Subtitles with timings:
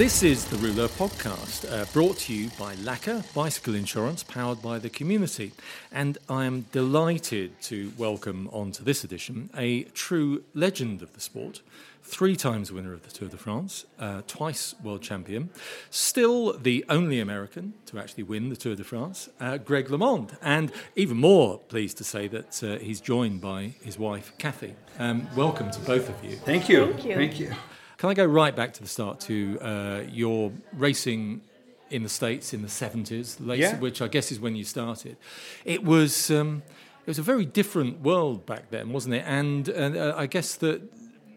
[0.00, 4.78] This is the Rouleur podcast, uh, brought to you by Laka Bicycle Insurance, powered by
[4.78, 5.52] the community.
[5.92, 11.60] And I am delighted to welcome onto this edition a true legend of the sport,
[12.02, 15.50] three times winner of the Tour de France, uh, twice world champion,
[15.90, 20.34] still the only American to actually win the Tour de France, uh, Greg LeMond.
[20.40, 24.76] And even more pleased to say that uh, he's joined by his wife, Kathy.
[24.98, 26.36] Um, welcome to both of you.
[26.36, 26.86] Thank you.
[26.86, 27.14] Thank you.
[27.16, 27.52] Thank you.
[28.00, 31.42] Can I go right back to the start to uh, your racing
[31.90, 33.78] in the States in the 70s, late, Yeah.
[33.78, 35.18] which I guess is when you started?
[35.66, 36.62] It was, um,
[37.04, 39.24] it was a very different world back then, wasn't it?
[39.26, 40.80] And, uh, I guess that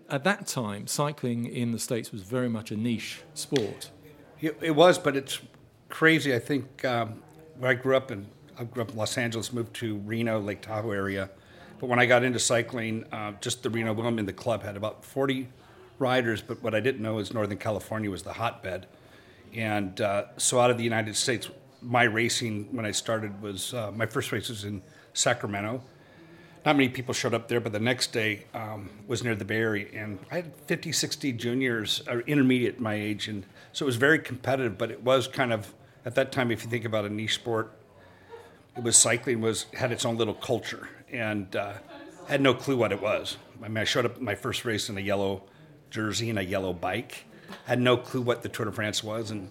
[0.10, 3.92] at that time, cycling in the States was very much a niche sport.
[4.40, 5.42] It, was, but it's
[5.90, 6.34] crazy.
[6.34, 7.22] I think um,
[7.60, 8.26] where I grew up in,
[8.58, 11.30] I grew up in Los Angeles, moved to Reno, Lake Tahoe area.
[11.82, 15.04] But when I got into cycling, uh, just the Reno Wheelmen, the club had about
[15.04, 15.50] 40
[16.04, 16.42] riders.
[16.42, 18.86] But what I didn't know is Northern California was the hotbed.
[19.54, 21.50] And uh, so out of the United States,
[21.82, 24.82] my racing when I started was uh, my first race was in
[25.14, 25.82] Sacramento.
[26.66, 29.58] Not many people showed up there, but the next day um, was near the Bay
[29.58, 33.98] Area, and I had 50, 60 juniors, or intermediate my age, and so it was
[33.98, 34.78] very competitive.
[34.78, 35.74] But it was kind of
[36.06, 37.74] at that time, if you think about a niche sport,
[38.78, 41.74] it was cycling was had its own little culture, and uh,
[42.28, 43.38] had no clue what it was.
[43.62, 45.44] I mean, I showed up my first race in a yellow
[45.94, 47.26] jersey and a yellow bike,
[47.66, 49.50] had no clue what the Tour de France was, and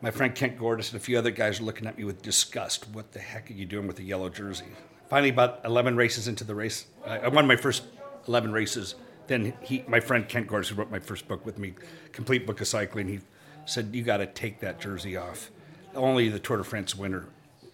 [0.00, 2.88] my friend Kent Gordis and a few other guys were looking at me with disgust.
[2.88, 4.66] What the heck are you doing with a yellow jersey?
[5.10, 7.82] Finally, about 11 races into the race, I won my first
[8.28, 8.94] 11 races.
[9.26, 11.74] Then he, my friend Kent Gordis, who wrote my first book with me,
[12.12, 13.20] Complete Book of Cycling, he
[13.66, 15.50] said, "You got to take that jersey off.
[15.94, 17.26] Only the Tour de France winner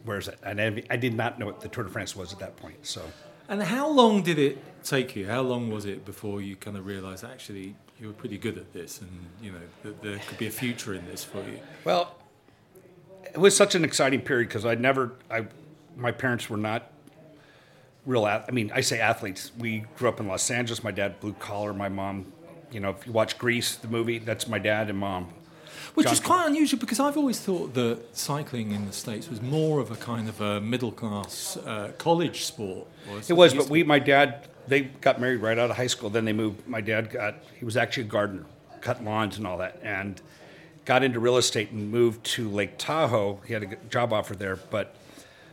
[0.05, 2.39] wears it." And I, I did not know what the Tour de France was at
[2.41, 2.87] that point.
[2.87, 3.03] So
[3.49, 5.27] And how long did it take you?
[5.27, 8.73] How long was it before you kind of realised actually you were pretty good at
[8.73, 9.11] this and,
[9.43, 11.59] you know, that there could be a future in this for you?
[11.85, 12.15] Well,
[13.25, 15.47] it was such an exciting period because I never, I,
[15.97, 16.91] my parents were not
[18.05, 18.25] real.
[18.27, 19.51] I mean, I say athletes.
[19.59, 20.85] We grew up in Los Angeles.
[20.85, 21.73] My dad blue collar.
[21.73, 22.33] My mom,
[22.71, 25.33] you know, if you watch Grease, the movie, that's my dad and mom.
[25.99, 29.81] Which is quite unusual because I've always thought that cycling in the States was more
[29.81, 32.87] of a kind of a middle class uh, college sport.
[33.11, 36.09] or It was, but we, my dad, they got married right out of high school.
[36.09, 36.67] Then they moved.
[36.69, 38.47] My dad got, he was actually a gardener,
[38.81, 40.21] cut lawns and all that, and
[40.85, 43.41] got into real estate and moved to Lake Tahoe.
[43.47, 44.95] He had a job offer there, but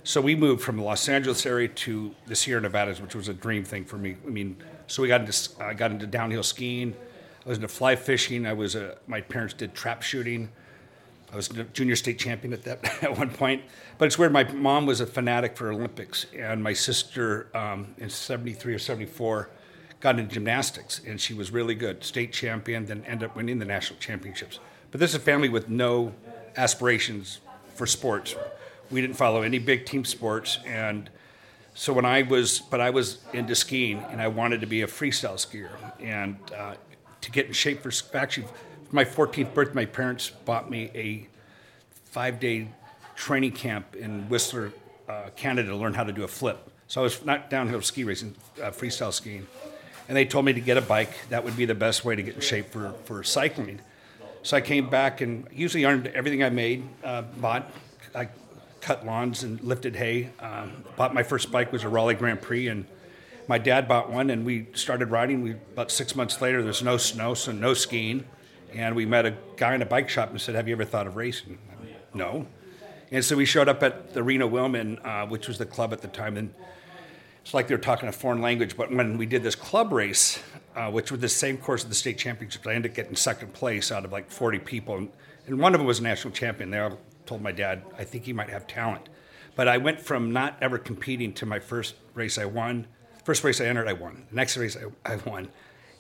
[0.03, 3.33] so we moved from the Los Angeles area to the Sierra Nevadas, which was a
[3.33, 4.15] dream thing for me.
[4.25, 6.95] I mean, so we got into, I got into downhill skiing.
[7.45, 8.47] I was into fly fishing.
[8.47, 10.49] I was a, my parents did trap shooting.
[11.31, 13.63] I was a junior state champion at that at one point.
[13.97, 14.33] But it's weird.
[14.33, 19.49] My mom was a fanatic for Olympics, and my sister um, in '73 or '74
[19.99, 23.65] got into gymnastics, and she was really good, state champion, then ended up winning the
[23.65, 24.59] national championships.
[24.91, 26.13] But this is a family with no
[26.57, 27.39] aspirations
[27.73, 28.35] for sports.
[28.91, 31.09] We didn't follow any big team sports, and
[31.73, 34.87] so when I was, but I was into skiing, and I wanted to be a
[34.87, 36.75] freestyle skier, and uh,
[37.25, 38.45] to get in shape for actually
[38.87, 41.27] for my 14th birthday, my parents bought me a
[42.05, 42.67] five-day
[43.15, 44.71] training camp in Whistler,
[45.09, 46.69] uh, Canada, to learn how to do a flip.
[46.87, 49.47] So I was not downhill ski racing, uh, freestyle skiing,
[50.07, 51.09] and they told me to get a bike.
[51.29, 53.79] That would be the best way to get in shape for for cycling.
[54.43, 56.87] So I came back and usually earned everything I made.
[57.03, 57.71] Uh, bought,
[58.13, 58.29] I
[58.81, 60.29] cut lawns and lifted hay.
[60.39, 62.85] Um, bought my first bike was a Raleigh Grand Prix, and
[63.47, 65.41] my dad bought one, and we started riding.
[65.41, 68.25] We about six months later, there's no snow, so no skiing,
[68.73, 71.07] and we met a guy in a bike shop and said, "Have you ever thought
[71.07, 71.57] of racing?"
[72.13, 72.47] No.
[73.11, 76.01] And so we showed up at the Reno Wheelmen, uh, which was the club at
[76.01, 76.53] the time, and
[77.41, 78.75] it's like they were talking a foreign language.
[78.75, 80.41] But when we did this club race,
[80.75, 83.53] uh, which was the same course of the state championships, I ended up getting second
[83.53, 85.07] place out of like 40 people,
[85.45, 86.71] and one of them was a national champion.
[86.71, 89.09] They all told my dad, I think he might have talent.
[89.55, 92.87] But I went from not ever competing to my first race I won.
[93.25, 94.23] First race I entered, I won.
[94.29, 95.49] The next race I, I won,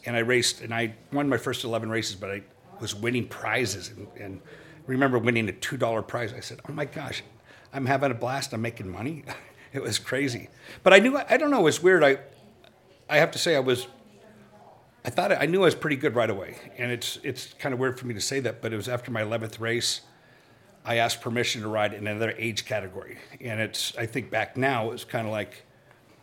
[0.05, 2.43] and I raced, and I won my first 11 races, but I
[2.79, 4.41] was winning prizes, and, and
[4.85, 6.33] remember winning a two dollar prize.
[6.33, 7.23] I said, "Oh my gosh,
[7.73, 8.53] I'm having a blast.
[8.53, 9.23] I'm making money."
[9.73, 10.49] it was crazy,
[10.83, 11.61] but I knew I don't know.
[11.61, 12.03] It was weird.
[12.03, 12.19] I
[13.09, 13.87] I have to say I was.
[15.03, 17.79] I thought I knew I was pretty good right away, and it's it's kind of
[17.79, 20.01] weird for me to say that, but it was after my 11th race.
[20.87, 23.97] I asked permission to ride in another age category, and it's.
[23.97, 25.64] I think back now, it's kind of like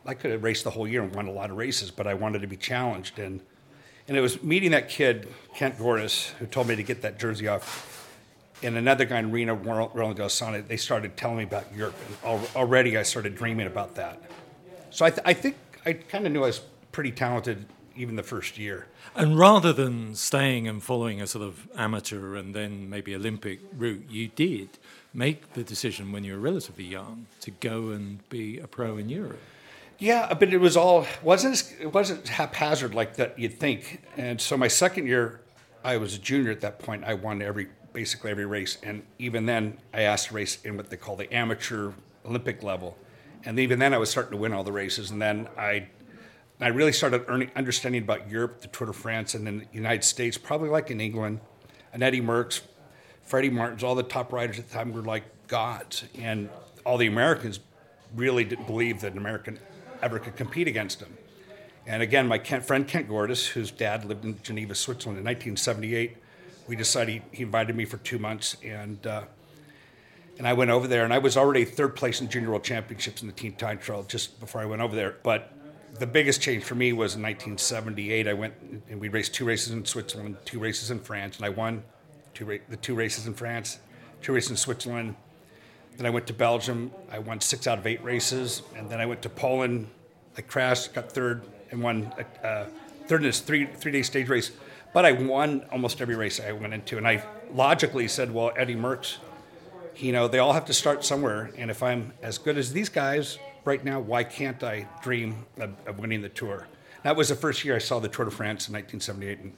[0.04, 2.14] I could have raced the whole year and won a lot of races, but I
[2.14, 3.40] wanted to be challenged, and
[4.08, 7.48] and it was meeting that kid Kent Gordis who told me to get that jersey
[7.48, 8.10] off,
[8.62, 10.66] and another guy in Reno, Roland Gosana.
[10.66, 14.20] They started telling me about Europe, and al- already I started dreaming about that.
[14.90, 15.56] So I, th- I think
[15.86, 16.60] I kind of knew I was
[16.90, 17.64] pretty talented
[17.96, 18.86] even the first year.
[19.14, 24.04] And rather than staying and following a sort of amateur and then maybe Olympic route,
[24.08, 24.70] you did
[25.12, 29.08] make the decision when you were relatively young to go and be a pro in
[29.08, 29.40] Europe.
[30.02, 34.02] Yeah, but it was all wasn't it wasn't haphazard like that you'd think.
[34.16, 35.42] And so my second year,
[35.84, 37.04] I was a junior at that point.
[37.04, 40.90] I won every basically every race, and even then, I asked to race in what
[40.90, 41.92] they call the amateur
[42.26, 42.98] Olympic level.
[43.44, 45.12] And even then, I was starting to win all the races.
[45.12, 45.86] And then I,
[46.60, 50.02] I really started earning, understanding about Europe, the Tour de France, and then the United
[50.02, 51.38] States, probably like in England.
[51.92, 52.62] And Eddie Merckx,
[53.22, 56.06] Freddy Maertens, all the top riders at the time were like gods.
[56.18, 56.48] And
[56.84, 57.60] all the Americans
[58.16, 59.60] really didn't believe that an American
[60.02, 61.16] ever could compete against them.
[61.86, 66.16] And again, my Kent, friend Kent Gordis, whose dad lived in Geneva, Switzerland in 1978,
[66.68, 68.56] we decided he, he invited me for two months.
[68.62, 69.24] And uh,
[70.38, 73.22] and I went over there, and I was already third place in junior world championships
[73.22, 75.16] in the team time trial just before I went over there.
[75.22, 75.52] But
[75.98, 78.26] the biggest change for me was in 1978.
[78.26, 78.54] I went
[78.88, 81.82] and we raced two races in Switzerland, two races in France, and I won
[82.34, 83.78] two ra- the two races in France,
[84.22, 85.16] two races in Switzerland.
[85.96, 86.90] Then I went to Belgium.
[87.10, 89.88] I won six out of eight races, and then I went to Poland.
[90.36, 92.12] I crashed, got third, and won
[92.42, 92.66] uh,
[93.06, 94.52] third in this three three day stage race.
[94.94, 98.76] But I won almost every race I went into, and I logically said, "Well, Eddie
[98.76, 99.18] Merckx."
[99.96, 101.50] you know, they all have to start somewhere.
[101.56, 105.74] And if I'm as good as these guys right now, why can't I dream of,
[105.86, 106.66] of winning the tour?
[107.02, 109.38] That was the first year I saw the Tour de France in 1978.
[109.40, 109.56] And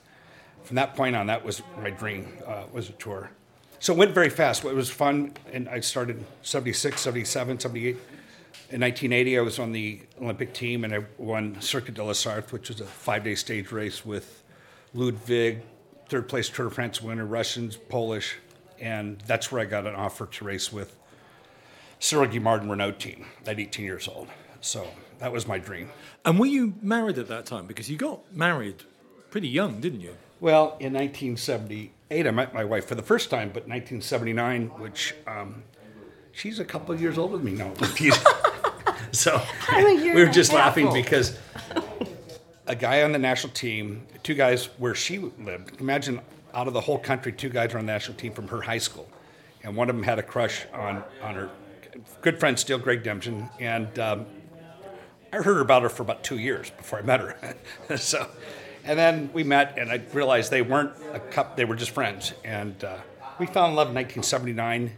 [0.62, 3.30] from that point on, that was my dream, uh, was a tour.
[3.84, 4.64] So it went very fast.
[4.64, 5.34] It was fun.
[5.52, 7.90] And I started 76, 77, 78.
[8.70, 12.50] In 1980, I was on the Olympic team and I won Circuit de la Sarthe,
[12.50, 14.42] which was a five day stage race with
[14.94, 15.60] Ludwig,
[16.08, 18.36] third place Tour de France winner, Russians, Polish,
[18.80, 20.96] and that's where I got an offer to race with
[21.98, 24.28] Cyril Guimard Renault team at 18 years old.
[24.62, 24.88] So
[25.18, 25.90] that was my dream.
[26.24, 27.66] And were you married at that time?
[27.66, 28.82] Because you got married
[29.30, 30.16] pretty young, didn't you?
[30.44, 35.62] Well, in 1978, I met my wife for the first time, but 1979, which um,
[36.32, 37.72] she's a couple of years older than me now.
[39.10, 39.40] so
[39.72, 41.38] we were just laughing because
[42.66, 45.80] a guy on the national team, two guys where she lived.
[45.80, 46.20] Imagine
[46.52, 48.76] out of the whole country, two guys were on the national team from her high
[48.76, 49.08] school,
[49.62, 51.50] and one of them had a crush on on her
[52.20, 54.26] good friend still, Greg Dempsey, and um,
[55.32, 57.56] I heard about her for about two years before I met her.
[57.96, 58.28] so,
[58.84, 62.32] and then we met, and I realized they weren't a couple; they were just friends,
[62.44, 62.96] and uh,
[63.38, 64.92] we fell in love in 1979.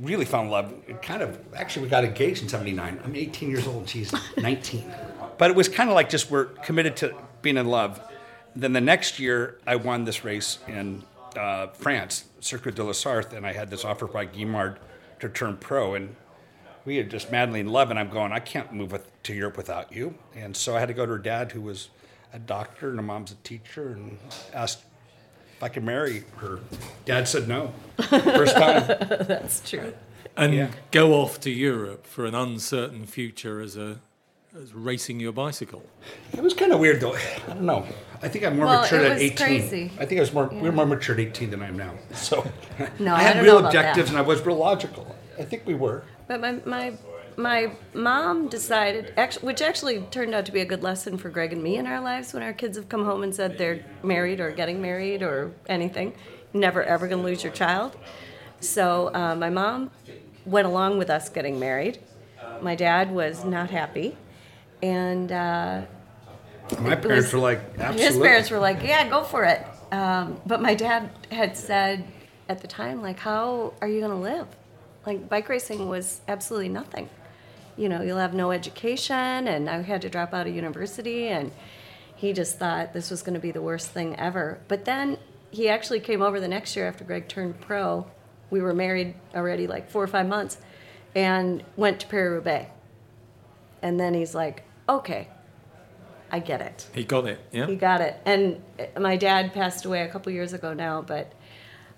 [0.00, 0.72] Really fell in love.
[0.88, 3.00] It kind of actually we got engaged in '79.
[3.04, 3.78] I'm 18 years old.
[3.78, 4.92] and She's 19.
[5.38, 8.00] but it was kind of like just we're committed to being in love
[8.54, 11.02] then the next year, I won this race in
[11.36, 14.76] uh, France, Circuit de la Sarthe, and I had this offer by Guimard
[15.20, 15.94] to turn pro.
[15.94, 16.16] And
[16.84, 19.56] we had just madly in love, and I'm going, I can't move with, to Europe
[19.56, 20.14] without you.
[20.34, 21.90] And so I had to go to her dad, who was
[22.32, 24.18] a doctor, and her mom's a teacher, and
[24.52, 24.84] asked
[25.56, 26.60] if I could marry her.
[27.04, 27.72] Dad said no.
[27.96, 28.86] First time.
[28.86, 29.94] That's true.
[30.36, 30.70] And yeah.
[30.90, 34.00] go off to Europe for an uncertain future as a
[34.54, 35.82] as racing your bicycle.
[36.34, 37.14] It was kind of weird though.
[37.14, 37.86] I don't know.
[38.22, 39.36] I think I'm more well, mature at 18.
[39.36, 39.90] Crazy.
[39.98, 40.60] I think I was more yeah.
[40.60, 41.94] we are more mature at 18 than I am now.
[42.12, 42.44] So
[42.98, 45.14] no, I had I real objectives and I was real logical.
[45.42, 46.04] I think we were.
[46.28, 46.92] But my my
[47.36, 51.62] my mom decided, which actually turned out to be a good lesson for Greg and
[51.62, 54.50] me in our lives when our kids have come home and said they're married or
[54.50, 56.14] getting married or anything.
[56.52, 57.96] Never ever gonna lose your child.
[58.60, 59.90] So uh, my mom
[60.44, 61.98] went along with us getting married.
[62.60, 64.16] My dad was not happy
[64.82, 65.82] and uh,
[66.80, 68.02] my parents was, were like, absolutely.
[68.02, 69.66] His parents were like, yeah, go for it.
[69.92, 72.04] Um, but my dad had said
[72.48, 74.46] at the time, like, how are you going to live?
[75.04, 77.08] Like, bike racing was absolutely nothing.
[77.76, 81.50] You know, you'll have no education, and I had to drop out of university, and
[82.14, 84.60] he just thought this was going to be the worst thing ever.
[84.68, 85.18] But then
[85.50, 88.06] he actually came over the next year after Greg turned pro.
[88.50, 90.58] We were married already like four or five months,
[91.14, 92.70] and went to Paris Roubaix.
[93.80, 95.28] And then he's like, okay,
[96.30, 96.88] I get it.
[96.94, 97.66] He got it, yeah.
[97.66, 98.20] He got it.
[98.24, 101.32] And uh, my dad passed away a couple years ago now, but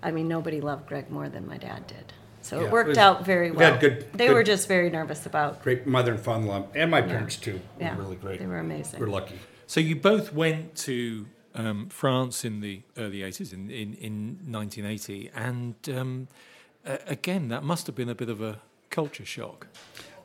[0.01, 2.13] I mean, nobody loved Greg more than my dad did.
[2.45, 3.71] So yeah, it worked it was, out very well.
[3.71, 5.61] Had good, they good, were just very nervous about.
[5.63, 7.53] Great mother and father-in-law, and my parents yeah.
[7.53, 7.61] too.
[7.79, 8.39] Yeah, were really great.
[8.39, 8.99] They were amazing.
[8.99, 9.39] We're lucky.
[9.67, 11.25] So you both went to
[11.55, 16.27] um, France in the early 80s, in, in, in 1980, and um,
[16.85, 18.59] uh, again, that must have been a bit of a
[18.91, 19.67] culture shock.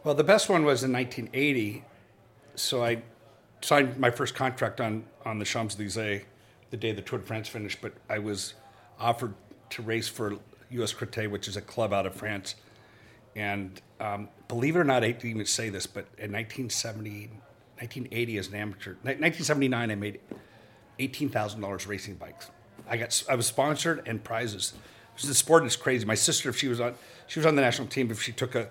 [0.05, 1.85] Well, the best one was in 1980
[2.61, 3.03] so I
[3.63, 6.23] signed my first contract on on the Champs Elysees
[6.71, 7.81] the day the Tour de France finished.
[7.81, 8.55] But I was
[8.99, 9.35] offered
[9.71, 10.37] to race for
[10.71, 12.55] US Créteil, which is a club out of France.
[13.37, 17.29] And um, believe it or not, I to even say this, but in 1970,
[17.79, 18.91] 1980 as an amateur.
[19.03, 20.21] 1979, I made
[20.99, 22.51] $18,000 racing bikes.
[22.89, 24.75] I got I was sponsored and prizes.
[25.23, 26.05] The sport is crazy.
[26.07, 26.95] My sister, if she was on,
[27.27, 28.11] she was on the national team.
[28.11, 28.71] If she took a,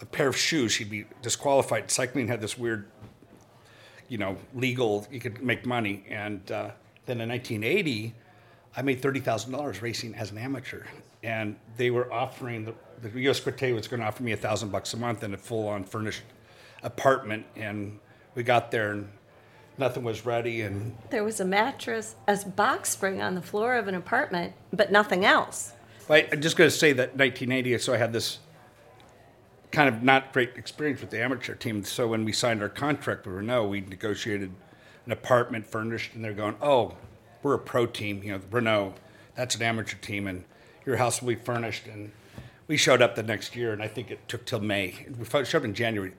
[0.00, 1.90] a pair of shoes, she'd be disqualified.
[1.90, 2.88] Cycling had this weird,
[4.08, 5.06] you know, legal.
[5.10, 6.70] You could make money, and uh,
[7.04, 8.14] then in 1980,
[8.74, 10.84] I made thirty thousand dollars racing as an amateur,
[11.22, 12.74] and they were offering the,
[13.08, 13.44] the U.S.
[13.44, 16.22] Was going to offer me a thousand bucks a month and a full-on furnished
[16.82, 17.98] apartment, and
[18.34, 19.08] we got there and
[19.78, 23.88] nothing was ready, and There was a mattress, a box spring on the floor of
[23.88, 25.72] an apartment, but nothing else.
[26.08, 28.38] I, I'm just going to say that 1980, so I had this
[29.70, 31.82] kind of not great experience with the amateur team.
[31.84, 34.52] So when we signed our contract with Renault, we negotiated
[35.06, 36.96] an apartment furnished, and they're going, "Oh,
[37.42, 38.94] we're a pro team, you know, Renault.
[39.34, 40.44] That's an amateur team, and
[40.86, 42.12] your house will be furnished." And
[42.66, 45.06] we showed up the next year, and I think it took till May.
[45.18, 46.12] We showed up in January.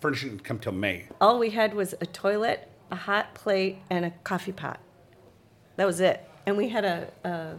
[0.00, 1.06] Furnishing didn't come till May.
[1.20, 4.80] All we had was a toilet, a hot plate, and a coffee pot.
[5.76, 6.28] That was it.
[6.46, 7.54] And we had a, a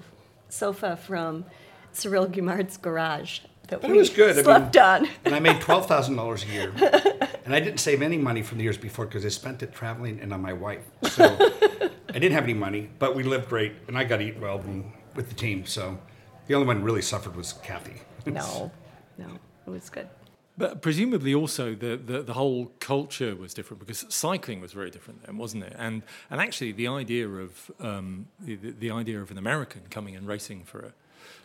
[0.49, 1.45] sofa from
[1.91, 4.37] Cyril Guimard's garage that But we it was good.
[4.37, 5.07] I slept mean, on.
[5.25, 6.71] and I made twelve thousand dollars a year,
[7.45, 10.19] and I didn't save any money from the years before because I spent it traveling
[10.19, 10.83] and on my wife.
[11.09, 11.23] So
[12.09, 14.61] I didn't have any money, but we lived great, and I got to eat well
[15.15, 15.65] with the team.
[15.65, 15.97] So
[16.47, 18.01] the only one really suffered was Kathy.
[18.25, 18.71] No,
[19.19, 19.27] no,
[19.67, 20.09] it was good.
[20.57, 25.23] But presumably also the, the, the whole culture was different because cycling was very different
[25.25, 25.75] then, wasn't it?
[25.77, 30.15] And and actually the idea of um, the, the the idea of an American coming
[30.15, 30.79] and racing for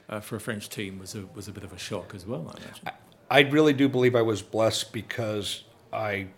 [0.09, 2.27] a uh, for a French team was a was a bit of a shock as
[2.27, 2.47] well.
[2.49, 2.89] I imagine.
[3.31, 6.29] I really do believe I was blessed because I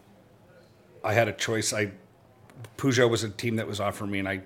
[1.05, 1.73] I had a choice.
[1.73, 1.93] I
[2.77, 4.43] Peugeot was a team that was offering me, and I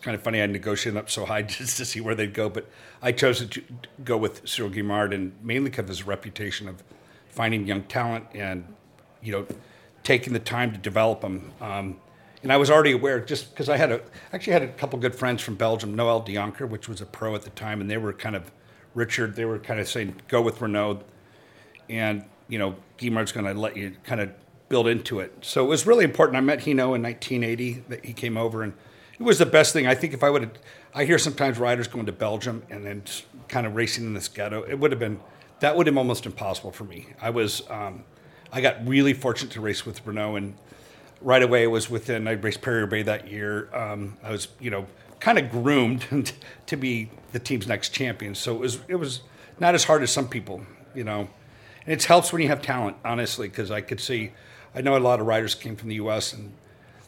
[0.00, 0.40] it's kind of funny.
[0.40, 2.66] I negotiated up so high just to see where they'd go, but
[3.02, 3.62] I chose to
[4.02, 6.82] go with Cyril Guimard, and mainly because of his reputation of
[7.28, 8.64] finding young talent and
[9.22, 9.46] you know
[10.02, 11.52] taking the time to develop them.
[11.60, 12.00] Um,
[12.42, 14.00] and I was already aware, just because I had a
[14.32, 17.42] actually had a couple good friends from Belgium, Noël Dejonckheere, which was a pro at
[17.42, 18.50] the time, and they were kind of
[18.94, 19.36] Richard.
[19.36, 21.04] They were kind of saying, "Go with Renault."
[21.90, 24.30] and you know Guimard's going to let you kind of
[24.70, 25.36] build into it.
[25.42, 26.36] So it was really important.
[26.36, 27.84] I met Hinault in 1980.
[27.88, 28.72] That he came over, and
[29.20, 29.86] it was the best thing.
[29.86, 30.52] I think if I would, have,
[30.94, 33.04] I hear sometimes riders going to Belgium and then
[33.46, 34.62] kind of racing in this ghetto.
[34.62, 35.20] It would have been
[35.60, 37.08] that would have been almost impossible for me.
[37.20, 38.04] I was, um,
[38.52, 40.54] I got really fortunate to race with Renault, and
[41.20, 42.26] right away it was within.
[42.26, 43.68] I raced Perrier Bay that year.
[43.74, 44.86] Um, I was, you know,
[45.20, 46.32] kind of groomed
[46.66, 48.34] to be the team's next champion.
[48.34, 49.20] So it was, it was
[49.60, 50.62] not as hard as some people,
[50.94, 51.28] you know.
[51.84, 54.32] And it helps when you have talent, honestly, because I could see,
[54.74, 56.32] I know a lot of riders came from the U.S.
[56.32, 56.54] and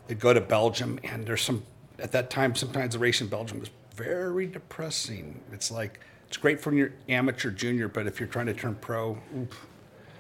[0.07, 1.65] they'd go to Belgium, and there's some,
[2.03, 5.41] at that time, sometimes the race in Belgium was very depressing.
[5.53, 9.19] It's like, it's great for your amateur junior, but if you're trying to turn pro,
[9.37, 9.67] oof.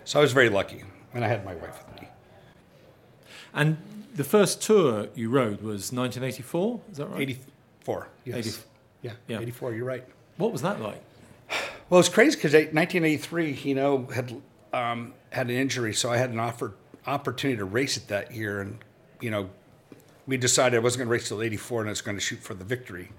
[0.04, 2.08] so I was very lucky, and I had my wife with me.
[3.54, 3.76] And
[4.14, 6.80] the first tour you rode was 1984.
[6.90, 7.20] Is that right?
[7.20, 8.36] 84, yes.
[8.36, 8.50] 80
[9.02, 9.40] yeah, yeah.
[9.40, 10.04] 84, you're right.
[10.36, 11.02] What was that like?
[11.90, 14.40] Well, it's crazy because 1983, you know, had
[14.72, 16.72] um, had an injury, so I had an offer
[17.06, 18.78] opportunity to race it that year, and
[19.20, 19.50] you know,
[20.26, 22.40] we decided I wasn't going to race till 84, and I was going to shoot
[22.40, 23.10] for the victory,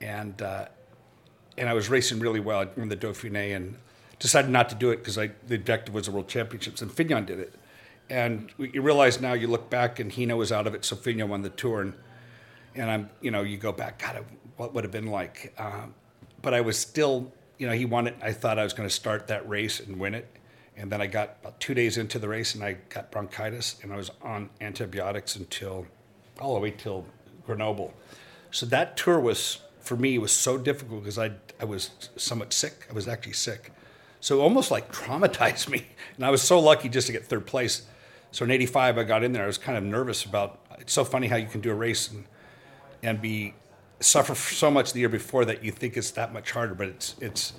[0.00, 0.66] and uh,
[1.56, 2.60] and I was racing really well.
[2.60, 3.76] I won the Dauphiné, and
[4.18, 7.40] decided not to do it because the objective was the World Championships, and Fignon did
[7.40, 7.54] it,
[8.08, 11.28] and you realize now you look back, and Hinault was out of it, so Fignon
[11.28, 11.94] won the tour, and
[12.74, 14.24] and I'm you know you go back, God,
[14.56, 15.94] what would have been like, um,
[16.42, 18.16] but I was still you know, he won it.
[18.22, 20.28] I thought I was going to start that race and win it.
[20.76, 23.92] And then I got about two days into the race and I got bronchitis and
[23.92, 25.86] I was on antibiotics until
[26.40, 27.04] all the way till
[27.46, 27.94] Grenoble.
[28.50, 32.86] So that tour was, for me, was so difficult because I, I was somewhat sick.
[32.90, 33.72] I was actually sick.
[34.20, 35.86] So almost like traumatized me.
[36.16, 37.82] And I was so lucky just to get third place.
[38.30, 39.44] So in 85, I got in there.
[39.44, 42.10] I was kind of nervous about, it's so funny how you can do a race
[42.10, 42.24] and,
[43.02, 43.54] and be
[44.00, 46.74] suffer so much the year before that you think it's that much harder.
[46.74, 47.52] But it's it's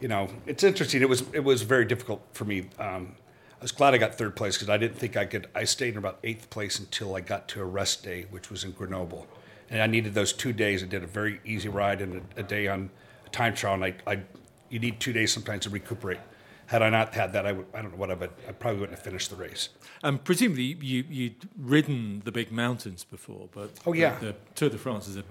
[0.00, 1.02] you know it's interesting.
[1.02, 2.68] It was it was very difficult for me.
[2.78, 3.14] Um,
[3.58, 5.48] I was glad I got third place because I didn't think I could.
[5.54, 8.64] I stayed in about eighth place until I got to a rest day, which was
[8.64, 9.26] in Grenoble,
[9.70, 10.82] and I needed those two days.
[10.82, 12.90] I did a very easy ride and a, a day on
[13.24, 14.20] a time trial, and I, I
[14.68, 16.18] you need two days sometimes to recuperate.
[16.66, 18.30] Had I not had that, I, would, I don't know what I would.
[18.48, 19.68] I probably wouldn't have finished the race.
[20.02, 24.18] And presumably you, you'd ridden the big mountains before, but Oh, yeah.
[24.18, 25.22] the, the Tour de France is a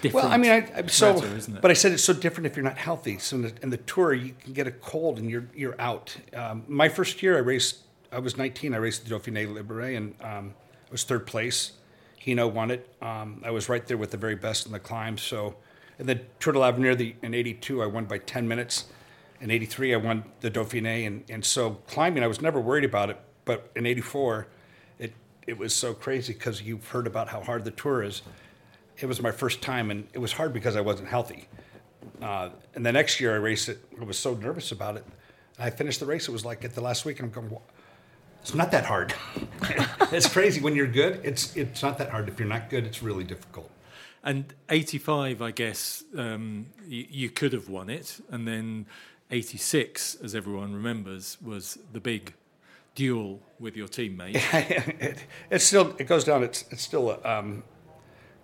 [0.00, 1.62] different Well, I mean, I, I'm so, matter, isn't it?
[1.62, 3.18] but I said it's so different if you're not healthy.
[3.18, 6.16] So in the, in the tour, you can get a cold and you're you're out.
[6.34, 7.78] Um, my first year, I raced.
[8.12, 8.74] I was 19.
[8.74, 10.54] I raced the Dauphiné Libéré and um,
[10.88, 11.72] I was third place.
[12.20, 12.88] Hinault won it.
[13.00, 15.16] Um, I was right there with the very best in the climb.
[15.16, 15.56] So,
[15.98, 18.86] and then Tour de l'Avenir the, in '82, I won by 10 minutes.
[19.40, 23.10] In '83, I won the Dauphiné, and and so climbing, I was never worried about
[23.10, 23.18] it.
[23.46, 24.48] But in '84,
[24.98, 25.14] it
[25.46, 28.22] it was so crazy because you've heard about how hard the tour is.
[29.00, 31.48] It was my first time, and it was hard because I wasn't healthy.
[32.20, 33.78] Uh, and the next year I raced it.
[34.00, 35.04] I was so nervous about it.
[35.58, 36.28] I finished the race.
[36.28, 37.60] It was like at the last week, and I'm going,
[38.40, 39.14] it's not that hard.
[40.12, 41.20] it's crazy when you're good.
[41.22, 42.28] It's it's not that hard.
[42.28, 43.70] If you're not good, it's really difficult.
[44.22, 48.20] And 85, I guess, um, you, you could have won it.
[48.30, 48.86] And then
[49.30, 52.34] 86, as everyone remembers, was the big
[52.94, 54.34] duel with your teammate.
[55.00, 57.62] it, it's still, it goes down, it's, it's still, a, um,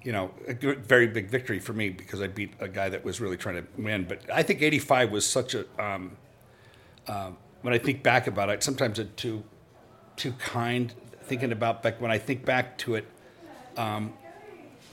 [0.03, 3.05] you know, a good, very big victory for me because I beat a guy that
[3.05, 4.05] was really trying to win.
[4.05, 6.17] But I think 85 was such a, um,
[7.09, 7.31] uh,
[7.63, 9.43] when I think back about it, sometimes it's too,
[10.17, 13.07] too kind thinking about back when I think back to it.
[13.77, 14.15] Um,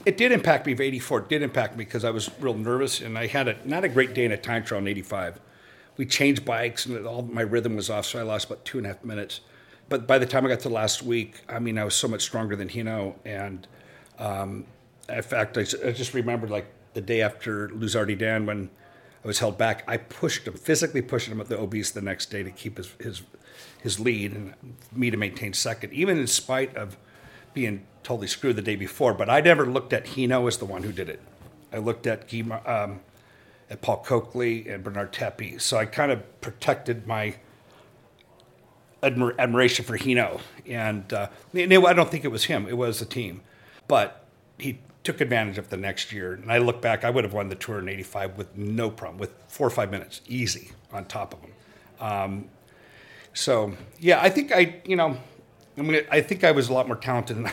[0.04, 1.22] it did impact me 84.
[1.22, 4.14] Did impact me because I was real nervous and I had a, not a great
[4.14, 5.40] day in a time trial in 85.
[5.96, 8.86] We changed bikes and all my rhythm was off, so I lost about two and
[8.86, 9.40] a half minutes.
[9.88, 12.22] But by the time I got to last week, I mean, I was so much
[12.22, 13.66] stronger than Hinault And
[14.18, 14.66] um,
[15.08, 18.70] in fact, I, I, just remembered like the day after Luz Ardiden when
[19.24, 22.26] I was held back, I pushed him, physically pushed him at the Aubisque the next
[22.26, 23.22] day to keep his, his,
[23.82, 24.54] his lead and
[24.92, 26.96] me to maintain second, even in spite of
[27.52, 29.14] being totally screwed the day before.
[29.14, 31.20] But I never looked at Hinault as the one who did it.
[31.72, 32.32] I looked at
[32.66, 33.00] um,
[33.70, 35.58] at Paul Köchli and Bernard Tapie.
[35.58, 37.34] So I kind of protected my
[39.02, 40.40] admir- admiration for Hinault.
[40.66, 43.42] And uh, I don't think it was him; it was the team.
[43.88, 44.24] But
[44.58, 46.32] he took advantage of the next year.
[46.32, 49.18] And I look back, I would have won the tour in '85 with no problem,
[49.18, 51.52] with four or five minutes, easy on top of them.
[52.00, 52.48] Um,
[53.34, 55.16] so yeah, I think I, you know,
[55.76, 57.52] I mean, I think I was a lot more talented than,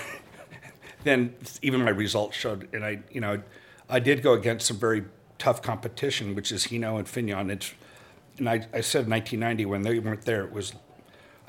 [1.04, 2.68] than even my results showed.
[2.74, 3.42] And I, you know,
[3.90, 5.06] I did go against some very
[5.38, 7.50] tough competition, which is Hinault and Fignon.
[7.50, 7.74] It's,
[8.38, 10.74] and I, I said 1990 when they weren't there, it was,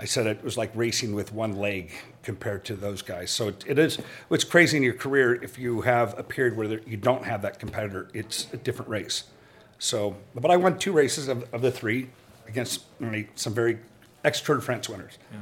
[0.02, 1.92] I said it was like racing with one leg
[2.24, 3.30] compared to those guys.
[3.30, 6.80] So it, it is, what's crazy in your career, if you have a period where
[6.80, 9.24] you don't have that competitor, it's a different race.
[9.78, 12.10] So, but I won two races of, of the three
[12.48, 12.82] against
[13.36, 13.78] some very
[14.24, 15.18] ex Tour de France winners.
[15.30, 15.38] Yeah.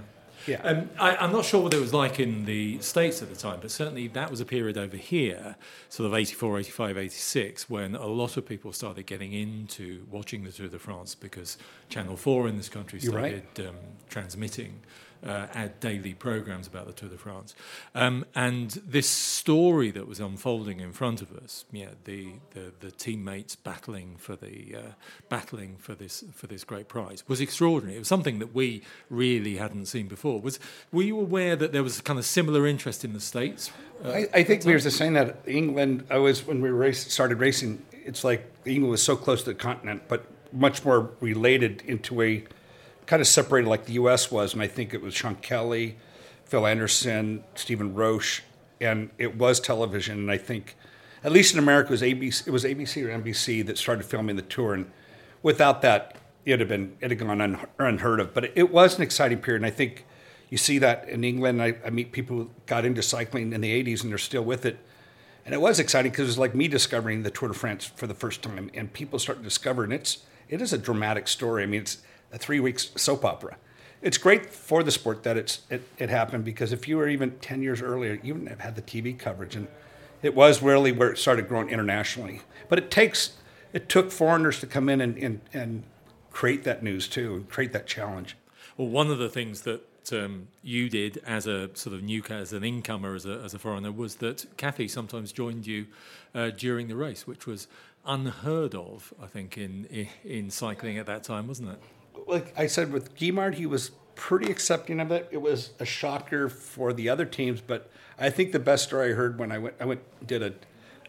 [0.50, 0.62] Yeah.
[0.62, 3.60] Um, I, am not sure what it was like in the States at the time,
[3.60, 5.54] but certainly that was a period over here,
[5.88, 10.50] sort of 84, 85, 86, when a lot of people started getting into watching the
[10.50, 11.56] Tour de France because
[11.88, 13.68] Channel 4 in this country started right.
[13.68, 13.76] um,
[14.08, 14.80] transmitting
[15.26, 17.54] uh, add daily programs about the Tour de France.
[17.94, 22.90] Um, and this story that was unfolding in front of us, yeah, the, the, the
[22.90, 24.92] teammates battling for the uh,
[25.28, 27.96] battling for this for this great prize was extraordinary.
[27.96, 30.40] It was something that we really hadn't seen before.
[30.40, 30.58] Was
[30.92, 33.70] were you aware that there was a kind of similar interest in the states?
[34.04, 36.06] Uh, I, I, think we were just saying that England.
[36.10, 37.82] I was when we race, started racing.
[37.92, 42.44] It's like England was so close to the continent, but much more related into a
[43.10, 44.30] kind of separated like the U.S.
[44.30, 45.96] was, and I think it was Sean Kelly,
[46.44, 48.42] Phil Anderson, Stephen Roche,
[48.80, 50.16] and it was television.
[50.16, 50.76] And I think,
[51.24, 52.46] at least in America, it was ABC.
[52.46, 54.88] It was ABC or NBC that started filming the tour, and
[55.42, 58.32] without that, it'd have been it had gone un, unheard of.
[58.32, 60.06] But it, was an exciting period, and I think
[60.48, 61.60] you see that in England.
[61.60, 64.64] I, I meet people who got into cycling in the '80s, and they're still with
[64.64, 64.78] it.
[65.44, 68.06] And it was exciting because it was like me discovering the Tour de France for
[68.06, 70.18] the first time, and people start to discover, and it's
[70.48, 71.64] it is a dramatic story.
[71.64, 71.98] I mean, it's
[72.32, 73.56] a three weeks soap opera.
[74.02, 77.32] It's great for the sport that it's it, it happened because if you were even
[77.38, 79.68] ten years earlier, you wouldn't have had the TV coverage, and
[80.22, 82.40] it was really where it started growing internationally.
[82.68, 83.36] But it takes
[83.72, 85.84] it took foreigners to come in and, and, and
[86.30, 88.36] create that news too, and create that challenge.
[88.76, 92.52] Well, one of the things that um, you did as a sort of new as
[92.52, 95.86] an incomer as a, as a foreigner was that Kathy sometimes joined you
[96.34, 97.68] uh, during the race, which was
[98.06, 101.80] unheard of, I think, in in cycling at that time, wasn't it?
[102.26, 105.28] Like I said with Guimard, he was pretty accepting of it.
[105.30, 109.14] It was a shocker for the other teams, but I think the best story I
[109.14, 110.52] heard when I went, I went did a,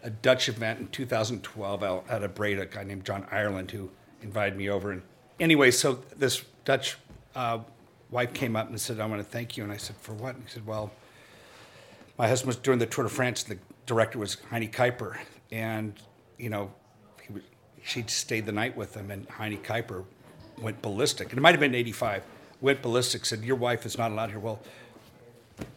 [0.02, 3.90] a Dutch event in 2012 out at a Breda, a guy named John Ireland who
[4.22, 4.92] invited me over.
[4.92, 5.02] And
[5.38, 6.96] anyway, so this Dutch
[7.34, 7.58] uh,
[8.10, 10.34] wife came up and said, "I want to thank you." And I said, "For what?"
[10.34, 10.90] And he said, "Well,
[12.18, 13.44] my husband was doing the Tour de France.
[13.44, 15.18] and The director was Hennie Kuiper,
[15.50, 15.94] and
[16.38, 16.72] you know,
[17.26, 17.42] he was,
[17.84, 20.04] she stayed the night with him, and Hennie Kuiper
[20.62, 21.30] went ballistic.
[21.30, 22.22] And it might have been 85.
[22.60, 24.38] Went ballistic, said, Your wife is not allowed here.
[24.38, 24.60] Well,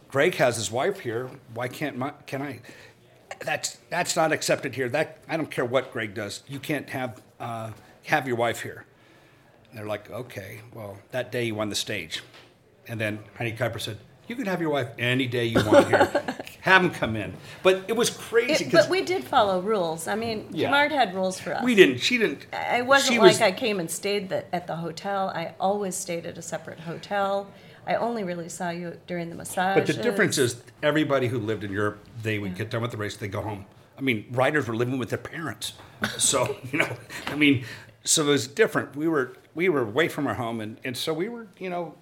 [0.08, 1.28] Greg has his wife here.
[1.52, 2.60] Why can't my, can I?
[3.40, 4.88] That's, that's not accepted here.
[4.88, 6.42] That, I don't care what Greg does.
[6.46, 7.72] You can't have, uh,
[8.04, 8.86] have your wife here.
[9.68, 10.60] And they're like, Okay.
[10.72, 12.22] Well, that day he won the stage.
[12.88, 16.36] And then Hennie Kuiper said, You can have your wife any day you want here.
[16.66, 17.32] have them come in.
[17.62, 18.64] But it was crazy.
[18.64, 20.08] It, but we did follow rules.
[20.08, 20.68] I mean, yeah.
[20.68, 21.62] Mart had rules for us.
[21.62, 21.98] We didn't.
[21.98, 22.44] She didn't.
[22.52, 25.28] I wasn't like was, I came and stayed the, at the hotel.
[25.28, 27.46] I always stayed at a separate hotel.
[27.86, 29.76] I only really saw you during the massage.
[29.76, 32.96] But the difference is everybody who lived in Europe, they would get done with the
[32.96, 33.64] race, they go home.
[33.96, 35.72] I mean, riders were living with their parents.
[36.18, 36.96] So, you know,
[37.28, 37.64] I mean,
[38.04, 38.96] so it was different.
[38.96, 41.94] We were we were away from our home and, and so we were, you know,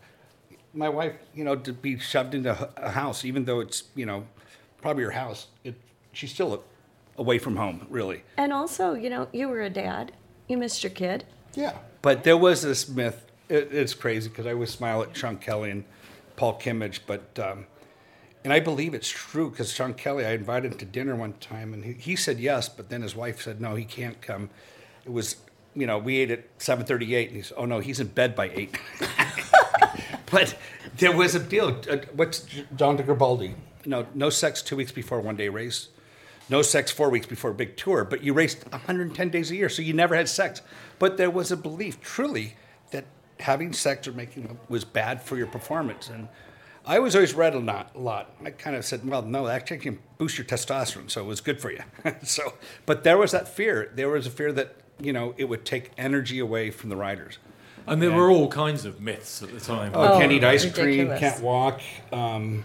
[0.74, 4.26] my wife, you know, to be shoved into a house, even though it's, you know,
[4.84, 5.74] probably her house, it,
[6.12, 6.62] she's still
[7.16, 8.22] away from home, really.
[8.36, 10.12] And also, you know, you were a dad.
[10.46, 11.24] You missed your kid.
[11.54, 11.78] Yeah.
[12.02, 13.24] But there was this myth.
[13.48, 15.84] It, it's crazy because I always smile at Sean Kelly and
[16.36, 17.64] Paul Kimmage, but um,
[18.44, 21.72] and I believe it's true because Sean Kelly, I invited him to dinner one time,
[21.72, 24.50] and he, he said yes, but then his wife said no, he can't come.
[25.06, 25.36] It was,
[25.74, 28.36] you know, we ate at seven thirty-eight, and he said, oh no, he's in bed
[28.36, 28.76] by eight.
[30.30, 30.58] but
[30.98, 31.80] there was a deal.
[31.90, 33.54] Uh, what's Jean de Gribaldy?
[33.86, 35.88] No, no sex two weeks before one day race.
[36.50, 39.70] No sex four weeks before a big tour, but you raced 110 days a year,
[39.70, 40.60] so you never had sex.
[40.98, 42.56] But there was a belief, truly,
[42.90, 43.06] that
[43.40, 46.10] having sex or making was bad for your performance.
[46.10, 46.28] And
[46.84, 47.92] I was always read a lot.
[47.94, 48.34] A lot.
[48.44, 51.62] I kind of said, well, no, actually can boost your testosterone, so it was good
[51.62, 51.80] for you.
[52.22, 52.52] so,
[52.84, 53.90] but there was that fear.
[53.94, 57.38] There was a fear that you know it would take energy away from the riders.
[57.86, 59.92] And there were all kinds of myths at the time.
[59.94, 60.94] Oh, Oh, can't eat ice ridiculous.
[60.94, 61.80] cream, can't walk.
[62.12, 62.64] Um,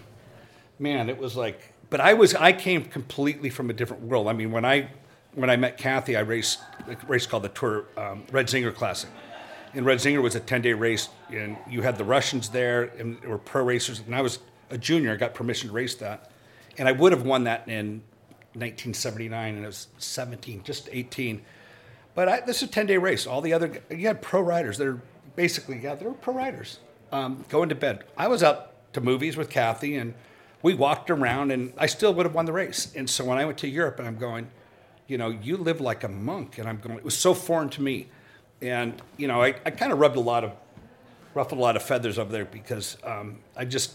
[0.80, 1.72] man, it was like.
[1.90, 4.28] But I was I came completely from a different world.
[4.28, 4.90] I mean, when I
[5.34, 9.10] when I met Kathy, I raced a race called the Tour um, Red Zinger Classic.
[9.72, 13.20] And Red Zinger was a 10 day race, and you had the Russians there, and
[13.20, 14.00] there were pro racers.
[14.04, 14.40] And I was
[14.70, 16.30] a junior, I got permission to race that.
[16.78, 18.02] And I would have won that in
[18.54, 21.42] 1979, and I was 17, just 18.
[22.14, 23.26] But I, this is a 10 day race.
[23.26, 25.00] All the other, you had pro riders They're
[25.36, 26.80] basically, yeah, they were pro riders
[27.12, 28.04] um, going to bed.
[28.16, 30.14] I was out to movies with Kathy, and
[30.62, 32.92] we walked around, and I still would have won the race.
[32.94, 34.48] And so when I went to Europe, and I'm going,
[35.10, 36.58] you know, you live like a monk.
[36.58, 38.06] And I'm going, it was so foreign to me.
[38.62, 40.52] And, you know, I, I kind of rubbed a lot of,
[41.34, 43.94] ruffled a lot of feathers over there because um, I just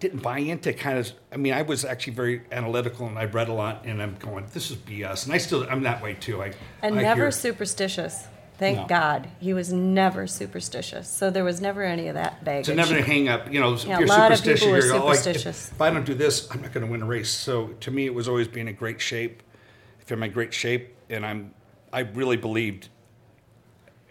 [0.00, 3.48] didn't buy into kind of, I mean, I was actually very analytical and I read
[3.48, 5.26] a lot and I'm going, this is BS.
[5.26, 6.42] And I still, I'm that way too.
[6.42, 8.26] I, And I never hear- superstitious.
[8.60, 8.86] Thank No.
[8.86, 9.30] God.
[9.40, 11.08] He was never superstitious.
[11.08, 12.66] So there was never any of that baggage.
[12.66, 13.50] So never a hang up.
[13.50, 15.72] You know, if Yeah, a you're lot of superstitious, people were you're like, if, superstitious.
[15.72, 17.30] if I don't do this, I'm not going to win a race.
[17.30, 19.42] So to me, it was always being in great shape.
[20.02, 21.54] If I'm in great shape, and I'm,
[21.90, 22.90] I really believed,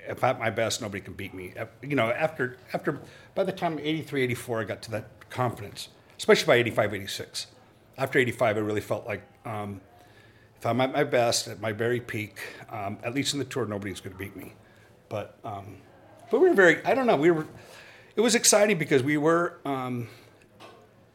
[0.08, 1.54] if I'm at my best, nobody can beat me.
[1.84, 3.00] You know, after after
[3.36, 7.48] by the time 83, 84, I got to that confidence, especially by 85, 86.
[8.00, 9.82] After 85, I really felt like um,
[10.60, 12.38] if I'm at my best, at my very peak,
[12.70, 14.54] um, at least in the tour, nobody's going to beat me.
[15.08, 15.78] But um,
[16.30, 16.86] but we were very.
[16.86, 17.16] I don't know.
[17.16, 17.48] We were.
[18.18, 19.58] It was exciting because we were.
[19.64, 20.10] Um,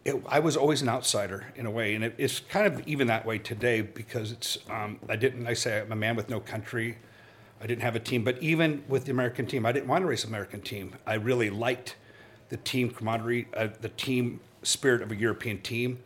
[0.03, 3.07] it, I was always an outsider in a way, and it, it's kind of even
[3.09, 4.59] that way today because it's.
[4.71, 5.47] Um, I didn't.
[5.47, 6.97] I say I'm a man with no country.
[7.61, 10.07] I didn't have a team, but even with the American team, I didn't want to
[10.07, 10.95] race American team.
[11.07, 11.97] I really liked
[12.49, 15.99] the team camaraderie, uh, the team spirit of a European team.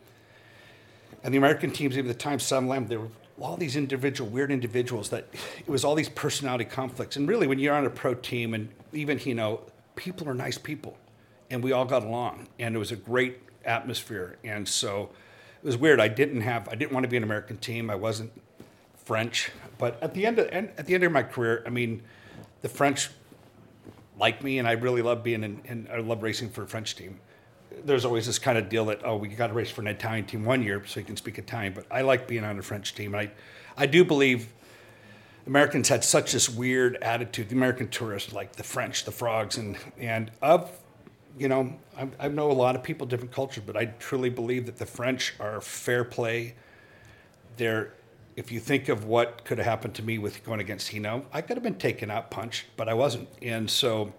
[1.23, 3.09] And the American teams, even at the time, some Lamb, there were
[3.41, 7.17] all these individual, weird individuals that it was all these personality conflicts.
[7.17, 9.61] And really, when you're on a pro team, and even, you know,
[9.97, 10.97] people are nice people,
[11.51, 14.37] and we all got along, and it was a great atmosphere.
[14.45, 15.11] And so
[15.63, 16.01] it was weird.
[16.01, 17.91] I didn't have, I didn't want to be an American team.
[17.91, 18.33] I wasn't
[19.05, 19.51] French.
[19.79, 22.03] But at the end of, at the end of my career, I mean,
[22.63, 23.11] the French
[24.19, 26.97] like me, and I really love being in, in I love racing for a French
[26.97, 27.21] team.
[27.85, 30.27] There's always this kind of deal that oh, we got to race for an Italian
[30.27, 31.73] team one year so you can speak Italian.
[31.73, 33.31] But I like being on a French team, I,
[33.77, 34.49] I do believe
[35.47, 37.49] Americans had such this weird attitude.
[37.49, 40.71] The American tourists, like the French, the frogs, and and of,
[41.39, 44.67] you know, I, I know a lot of people, different cultures, but I truly believe
[44.67, 46.55] that the French are fair play.
[47.57, 47.95] They're
[48.37, 51.41] if you think of what could have happened to me with going against Hinault, I
[51.41, 53.29] could have been taken out, punched, but I wasn't.
[53.43, 54.13] And so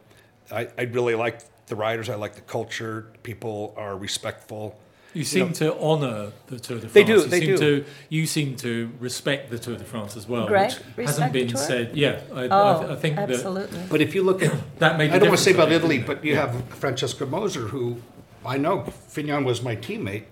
[0.51, 1.39] I, I'd really like
[1.69, 2.09] the riders.
[2.09, 3.07] I like the culture.
[3.23, 4.77] People are respectful.
[5.13, 6.93] You seem to honour the Tour de France.
[6.93, 7.57] They do, You they seem do.
[7.57, 11.47] To, you seem to respect the Tour de France as well, Greg, which hasn't been
[11.47, 11.57] Tour?
[11.57, 11.97] said.
[11.97, 13.79] Yeah, I, Oh, I, I oh, think that absolutely.
[13.89, 15.09] But if you look at, that made.
[15.11, 16.05] I don't want to say about Italy, it?
[16.05, 17.97] but you have Francesco Moser, who
[18.45, 20.25] I know Fignon was my teammate,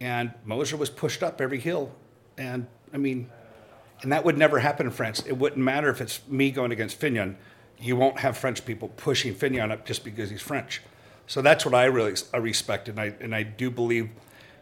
[0.00, 1.92] and Moser was pushed up every hill,
[2.38, 3.28] and I mean,
[4.00, 5.22] and that would never happen in France.
[5.26, 7.36] It wouldn't matter if it's me going against Fignon.
[7.78, 10.80] You won't have French people pushing Fignon up just because he's French.
[11.26, 14.10] So that's what I really I respect, and I and I do believe,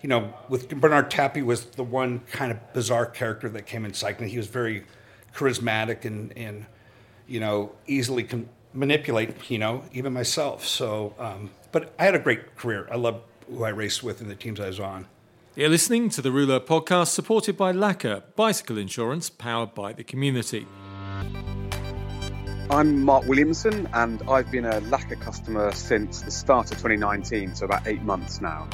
[0.01, 3.95] you know, with Bernard Tapie was the one kind of bizarre character that came in
[3.95, 4.29] cycling.
[4.31, 4.85] He was very
[5.35, 6.67] charismatic and and
[7.27, 9.51] you know easily can manipulate.
[9.51, 10.65] You know, even myself.
[10.67, 12.89] So, um, but I had a great career.
[12.91, 15.07] I love who I raced with and the teams I was on.
[15.55, 20.67] You're listening to the Rouleur podcast supported by Laka, bicycle insurance powered by the community.
[22.73, 27.67] I'm Mark Williamson, and I've been a Laka customer since the start of 2019, so
[27.67, 28.67] about eight months now.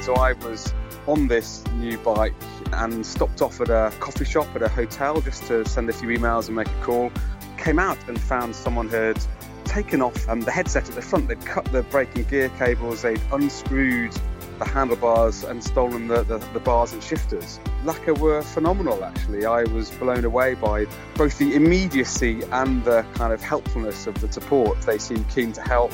[0.00, 0.72] So I was
[1.06, 2.32] on this new bike
[2.72, 6.08] and stopped off at a coffee shop at a hotel just to send a few
[6.08, 7.12] emails and make a call.
[7.58, 9.22] Came out and found someone had
[9.66, 11.28] taken off um, the headset at the front.
[11.28, 14.14] They'd cut the brake and gear cables, they'd unscrewed
[14.58, 17.60] the handlebars and stolen the, the, the bars and shifters.
[17.84, 19.44] Laka were phenomenal actually.
[19.44, 24.32] I was blown away by both the immediacy and the kind of helpfulness of the
[24.32, 24.80] support.
[24.82, 25.92] They seemed keen to help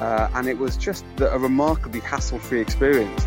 [0.00, 3.26] uh, and it was just a remarkably hassle-free experience.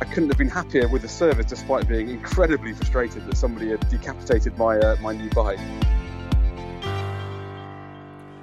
[0.00, 3.88] I couldn't have been happier with the service despite being incredibly frustrated that somebody had
[3.88, 5.58] decapitated my, uh, my new bike.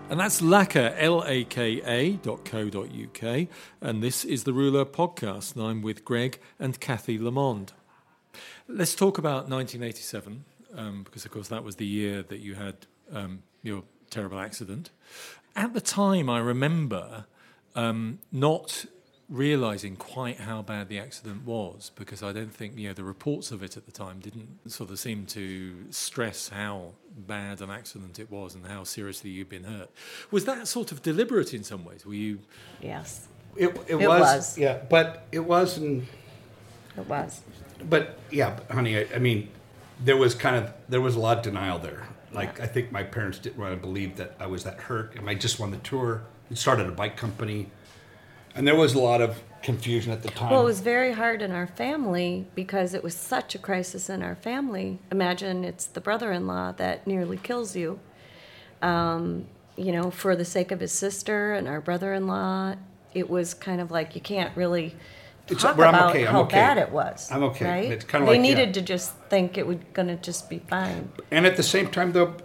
[0.09, 3.47] And that's Laka, L-A-K-A dot co dot UK.
[3.79, 5.55] And this is the Rouleur podcast.
[5.55, 7.69] And I'm with Greg and Kathy LeMond.
[8.67, 10.45] Let's talk about 1987,
[10.75, 14.89] um, because of course that was the year that you had um, your terrible accident.
[15.55, 17.25] At the time, I remember
[17.75, 18.85] um, not
[19.29, 23.51] realizing quite how bad the accident was because I don't think you know the reports
[23.51, 28.17] of it at the time didn't sort of seem to stress how bad an accident
[28.19, 29.89] it was and how seriously you'd been hurt.
[30.31, 32.05] Was that sort of deliberate in some ways?
[32.05, 32.39] Were you?
[32.81, 34.57] Yes, It, it, It was, was.
[34.57, 36.05] yeah, but it wasn't.
[36.97, 37.41] it was.
[37.87, 39.49] But yeah, but honey, I, I mean,
[40.03, 42.07] there was kind of there was a lot of denial there.
[42.31, 45.29] Like I think my parents didn't want to believe that I was that hurt, and
[45.29, 46.23] I just won the tour.
[46.49, 47.67] and started a bike company,
[48.55, 50.51] and there was a lot of confusion at the time.
[50.51, 54.23] Well, it was very hard in our family because it was such a crisis in
[54.23, 54.99] our family.
[55.11, 57.99] Imagine it's the brother-in-law that nearly kills you.
[58.81, 62.75] Um, you know, for the sake of his sister and our brother-in-law,
[63.13, 64.95] it was kind of like you can't really
[65.47, 66.55] It's- talk about okay, I'm how okay.
[66.55, 67.29] bad it was.
[67.31, 67.65] I'm okay.
[67.65, 67.91] Right?
[67.91, 68.55] It's kinda they like, yeah.
[68.55, 71.11] needed to just think it was going to just be fine.
[71.31, 72.35] And at the same time, though,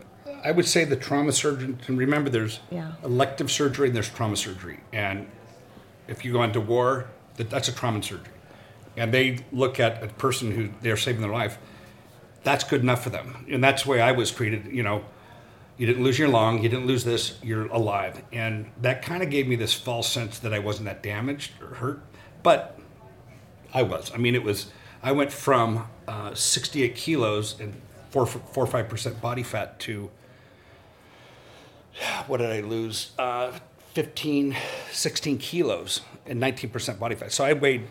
[0.44, 2.92] I would say the trauma surgeon, and remember there's Yeah.
[3.04, 4.80] elective surgery and there's trauma surgery.
[4.92, 5.26] And
[6.08, 8.28] if you go into war, that, that's a trauma surgery.
[8.96, 11.58] And they look at a person who they're saving their life,
[12.42, 13.46] that's good enough for them.
[13.50, 14.66] And that's the way I was treated.
[14.66, 15.04] You know,
[15.76, 18.22] you didn't lose your lung, you didn't lose this, you're alive.
[18.32, 21.74] And that kind of gave me this false sense that I wasn't that damaged or
[21.74, 22.02] hurt.
[22.42, 22.78] But
[23.72, 24.12] I was.
[24.14, 24.66] I mean, it was.
[25.02, 27.74] I went from uh, 68 kilos and
[28.10, 30.10] four, four or five percent body fat to
[32.26, 33.10] what did I lose?
[33.18, 33.52] Uh,
[33.94, 34.56] 15,
[34.90, 37.32] 16 kilos and 19 percent body fat.
[37.32, 37.86] So I weighed.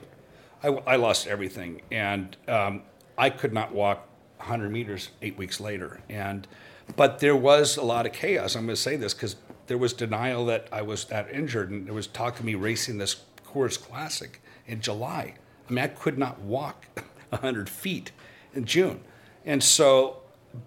[0.62, 2.84] I, I lost everything, and um,
[3.18, 6.02] I could not walk 100 meters eight weeks later.
[6.10, 6.48] And
[6.96, 8.56] but there was a lot of chaos.
[8.56, 9.38] I'm going to say this because
[9.68, 12.98] there was denial that I was that injured, and there was talk of me racing
[12.98, 15.36] this Coors Classic in July.
[15.70, 16.86] I mean, I could not walk
[17.30, 18.12] 100 feet
[18.54, 19.02] in June.
[19.46, 20.22] And so,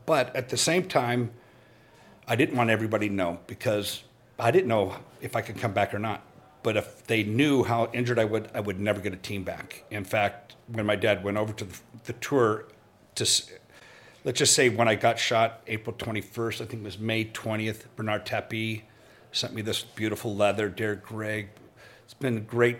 [0.07, 1.31] but at the same time,
[2.27, 4.03] I didn't want everybody to know because
[4.38, 6.22] I didn't know if I could come back or not.
[6.62, 9.85] But if they knew how injured I would, I would never get a team back.
[9.90, 12.64] In fact, when my dad went over to the, the tour
[13.14, 13.25] to,
[14.25, 17.85] let's just say when I got shot, April 21st, I think it was May 20th,
[17.94, 18.83] Bernard Tapie
[19.31, 21.51] sent me this beautiful leather, Derek Gregg.
[22.05, 22.79] It's been great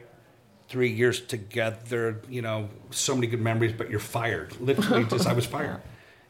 [0.69, 4.59] three years together, you know, so many good memories, but you're fired.
[4.61, 5.81] Literally, just I was fired.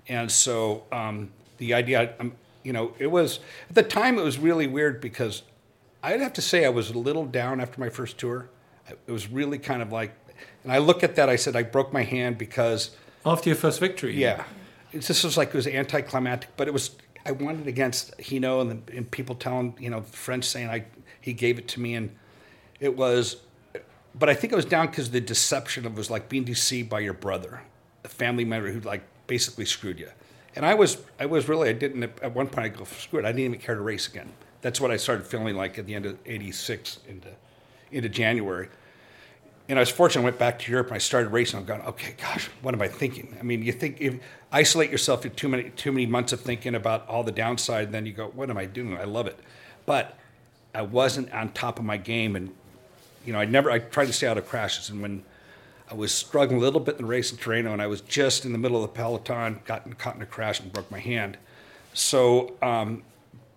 [0.09, 2.33] And so um, the idea, um,
[2.67, 5.45] you know, it was, at the time, it was really weird because
[6.03, 8.51] I'd have to say I was a little down after my first tour.
[8.89, 10.17] It was really kind of like,
[10.65, 12.91] and I look at that, I said, I broke my hand because
[13.25, 14.17] After your first victory?
[14.17, 14.45] yeah,
[14.93, 16.97] it's just was like it was anticlimactic, but it was.
[17.25, 20.87] I won it against Hinault and, the, and people telling you know French saying I
[21.21, 22.15] he gave it to me and
[22.79, 23.37] it was,
[24.15, 26.89] but I think it was down because the deception of it was like being deceived
[26.89, 27.63] by your brother,
[28.05, 30.11] a family member who like basically screwed you,
[30.57, 33.25] and I was I was really I didn't at one point I go screw it
[33.25, 34.33] I didn't even care to race again.
[34.63, 37.29] That's what I started feeling like at the end of '86 into
[37.93, 38.69] into January
[39.69, 40.23] and I was fortunate.
[40.23, 41.59] I went back to Europe and I started racing.
[41.59, 43.37] I'm going, okay, gosh, what am I thinking?
[43.39, 44.19] I mean, you think if
[44.53, 48.07] isolate yourself in too many too many months of thinking about all the downside, then
[48.07, 48.97] you go, what am I doing?
[48.97, 49.39] I love it,
[49.85, 50.17] but
[50.75, 52.55] I wasn't on top of my game, and
[53.25, 53.71] you know, I never.
[53.71, 55.25] I tried to stay out of crashes, and when
[55.91, 58.45] I was struggling a little bit in the race in Torino, and I was just
[58.45, 61.39] in the middle of the peloton, got caught in a crash and broke my hand.
[61.93, 63.03] So, um,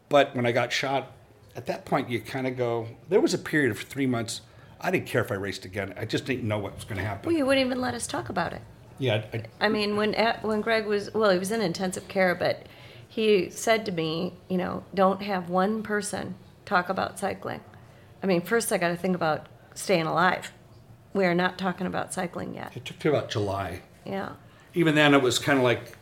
[0.09, 1.11] but when I got shot,
[1.55, 2.87] at that point, you kind of go.
[3.09, 4.41] There was a period of three months.
[4.79, 5.93] I didn't care if I raced again.
[5.97, 7.27] I just didn't know what was going to happen.
[7.27, 8.61] Well, you wouldn't even let us talk about it.
[8.97, 12.35] Yeah, I, I mean, when at, when Greg was well, he was in intensive care,
[12.35, 12.65] but
[13.07, 17.61] he said to me, you know, don't have one person talk about cycling.
[18.21, 20.51] I mean, first I got to think about staying alive.
[21.13, 22.75] We are not talking about cycling yet.
[22.75, 23.81] it took to about July.
[24.05, 24.33] Yeah.
[24.73, 25.97] Even then, it was kind of like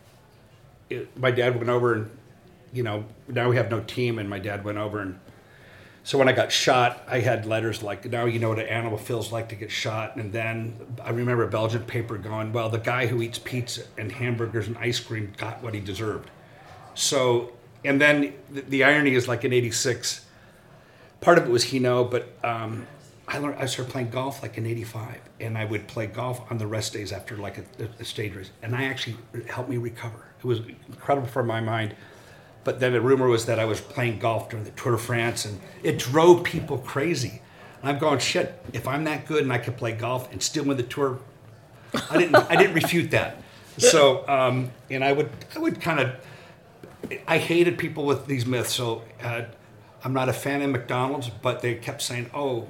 [0.90, 2.10] it, my dad went over and,
[2.74, 5.20] you know, now we have no team, and my dad went over and.
[6.04, 8.98] So when I got shot, I had letters like, "Now you know what an animal
[8.98, 12.78] feels like to get shot." And then I remember a Belgian paper going, "Well, the
[12.78, 16.30] guy who eats pizza and hamburgers and ice cream got what he deserved."
[16.96, 17.52] So,
[17.84, 20.26] and then the, the irony is like in '86,
[21.20, 22.88] part of it was Hinault, but um,
[23.28, 26.58] I learned I started playing golf like in '85, and I would play golf on
[26.58, 27.64] the rest days after like a,
[28.00, 29.18] a stage race, and I actually
[29.50, 30.26] helped me recover.
[30.40, 31.96] It was incredible for my mind.
[32.64, 35.46] But then the rumor was that I was playing golf during the Tour de France,
[35.46, 37.42] and it drove people crazy.
[37.82, 38.62] And I'm going, shit.
[38.74, 41.20] If I'm that good and I can play golf and still win the Tour,
[42.10, 42.36] I didn't.
[42.36, 43.42] I didn't refute that.
[43.78, 46.16] So, um, and I would, I would kind of,
[47.28, 48.74] I hated people with these myths.
[48.74, 49.44] So, uh,
[50.04, 52.68] I'm not a fan of McDonald's, but they kept saying, oh,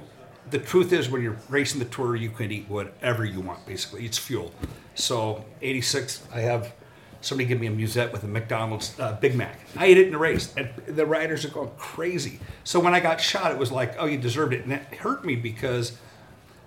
[0.50, 3.64] the truth is when you're racing the tour, you can eat whatever you want.
[3.66, 4.52] Basically, it's fuel.
[4.94, 6.72] So, 86, I have
[7.20, 9.58] somebody give me a musette with a McDonald's uh, Big Mac.
[9.76, 12.40] I ate it in the race, and the riders are going crazy.
[12.64, 15.24] So when I got shot, it was like, oh, you deserved it, and that hurt
[15.24, 15.98] me because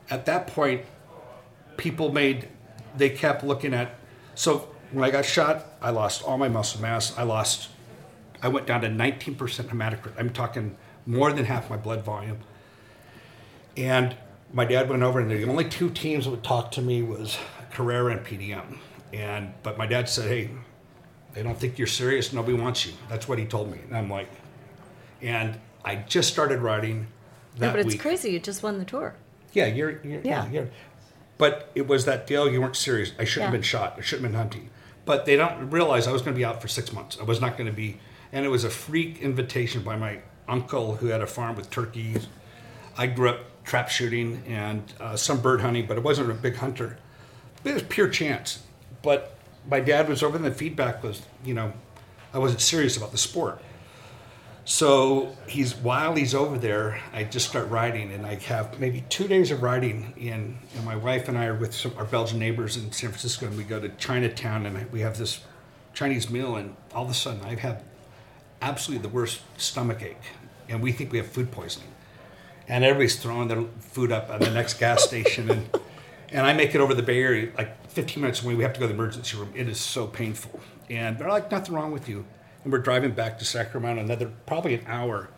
[0.10, 0.84] at that point,
[1.78, 2.48] people made
[2.96, 3.96] they kept looking at.
[4.36, 7.18] So when I got shot, I lost all my muscle mass.
[7.18, 7.70] I lost.
[8.42, 10.14] I went down to 19% hematocrit.
[10.18, 12.40] I'm talking more than half my blood volume.
[13.78, 14.16] And
[14.54, 17.38] my dad went over, and the only two teams that would talk to me was
[17.72, 18.78] Carrera and PDM.
[19.14, 20.50] And but my dad said, "Hey,
[21.34, 22.34] they don't think you're serious.
[22.34, 23.80] Nobody wants you." That's what he told me.
[23.88, 24.30] And I'm like,
[25.22, 27.08] and I just started riding
[27.58, 28.02] that Yeah, but it's week.
[28.02, 28.32] crazy.
[28.32, 29.16] You just won the tour.
[29.54, 30.46] Yeah, you're, you're yeah.
[30.46, 30.50] Yeah.
[30.50, 30.70] you're.
[31.38, 32.50] But it was that deal.
[32.50, 33.12] You weren't serious.
[33.20, 33.96] I shouldn't have been shot.
[33.98, 34.70] I shouldn't have been hunting.
[35.06, 37.18] But they don't realize I was going to be out for six months.
[37.20, 37.98] I was not going to be,
[38.32, 42.28] and it was a freak invitation by my uncle who had a farm with turkeys.
[42.96, 46.56] I grew up trap shooting and uh, some bird hunting, but I wasn't a big
[46.56, 46.98] hunter.
[47.64, 48.64] It was pure chance.
[49.02, 49.36] But
[49.70, 51.74] my dad was over, and the feedback was, you know,
[52.34, 53.62] I wasn't serious about the sport.
[54.64, 59.28] So he's while he's over there, I just start riding, and I have maybe two
[59.28, 60.14] days of riding.
[60.18, 63.48] In and my wife and I are with some, our Belgian neighbors in San Francisco,
[63.48, 65.42] and we go to Chinatown, and we have this
[65.94, 67.84] Chinese meal, and all of a sudden I have
[68.62, 70.18] absolutely the worst stomach ache,
[70.70, 71.90] and we think we have food poisoning,
[72.68, 75.70] and everybody's throwing their food up at the next gas station, and
[76.32, 78.56] and I make it over the Bay Area like 15 minutes away.
[78.56, 79.52] We have to go to the emergency room.
[79.54, 82.26] It is so painful, and they're like, nothing wrong with you.
[82.64, 85.30] And we're driving back to Sacramento another probably an hour.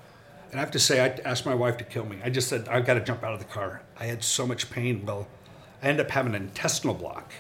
[0.52, 2.20] And I have to say, I asked my wife to kill me.
[2.24, 3.82] I just said, I've got to jump out of the car.
[4.00, 5.04] I had so much pain.
[5.04, 5.28] Well,
[5.82, 7.32] I ended up having an intestinal block.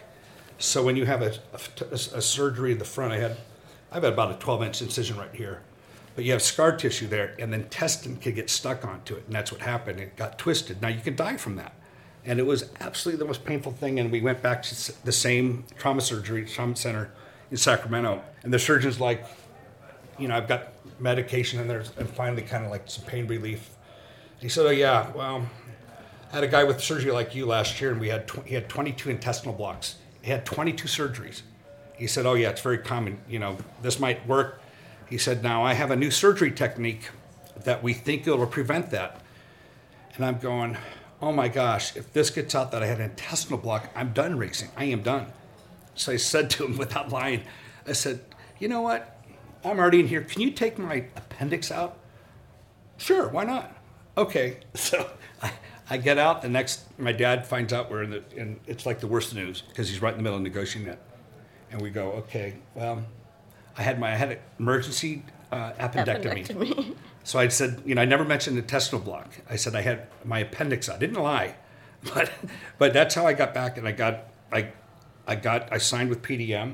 [0.57, 3.37] So when you have a, a, a surgery in the front, I had,
[3.91, 5.61] I've had about a 12 inch incision right here.
[6.15, 9.23] But you have scar tissue there, and the intestine could get stuck onto it.
[9.25, 9.99] And that's what happened.
[9.99, 10.81] It got twisted.
[10.81, 11.73] Now you can die from that.
[12.25, 13.99] And it was absolutely the most painful thing.
[13.99, 17.11] And we went back to the same trauma surgery, trauma center
[17.51, 18.23] in Sacramento.
[18.43, 19.25] And the surgeon's like,
[20.17, 23.71] you know, I've got medication in there and finally kind of like some pain relief.
[24.39, 25.47] He said, oh, yeah, well,
[26.31, 28.55] I had a guy with surgery like you last year and we had, tw- he
[28.55, 29.95] had 22 intestinal blocks.
[30.21, 31.41] He had 22 surgeries.
[31.95, 33.19] He said, oh, yeah, it's very common.
[33.27, 34.61] You know, this might work.
[35.09, 37.09] He said, now I have a new surgery technique
[37.63, 39.21] that we think it'll prevent that.
[40.15, 40.77] And I'm going,
[41.21, 44.37] oh my gosh, if this gets out that I had an intestinal block, I'm done
[44.37, 44.69] racing.
[44.75, 45.27] I am done.
[45.95, 47.43] So I said to him without lying,
[47.87, 48.21] I said,
[48.59, 49.21] you know what?
[49.63, 50.21] I'm already in here.
[50.21, 51.97] Can you take my appendix out?
[52.97, 53.75] Sure, why not?
[54.17, 54.57] Okay.
[54.75, 55.09] So
[55.41, 55.51] I,
[55.89, 56.41] I get out.
[56.41, 59.61] The next, my dad finds out we're in the, and it's like the worst news
[59.61, 60.99] because he's right in the middle of negotiating it.
[61.71, 63.03] And we go, okay, well,
[63.77, 66.47] I had my, I had an emergency uh, appendectomy.
[66.47, 66.95] Appendectomy.
[67.23, 69.29] So I said, you know, I never mentioned intestinal block.
[69.49, 70.89] I said I had my appendix.
[70.89, 71.55] I didn't lie,
[72.13, 72.31] but
[72.77, 74.69] but that's how I got back, and I got I
[75.25, 76.73] I got I signed with PDM.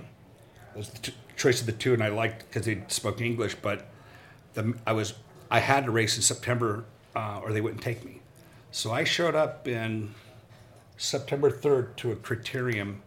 [0.73, 3.55] It was the t- choice of the two, and I liked because they spoke English.
[3.61, 3.87] But
[4.55, 5.13] the I was
[5.51, 6.85] I had to race in September,
[7.15, 8.21] uh, or they wouldn't take me.
[8.71, 10.15] So I showed up in
[10.97, 12.97] September third to a criterium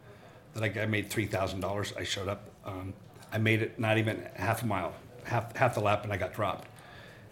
[0.55, 1.93] that I, I made three thousand dollars.
[1.99, 2.49] I showed up.
[2.65, 2.95] Um,
[3.33, 6.35] I made it not even half a mile, half half the lap, and I got
[6.35, 6.69] dropped.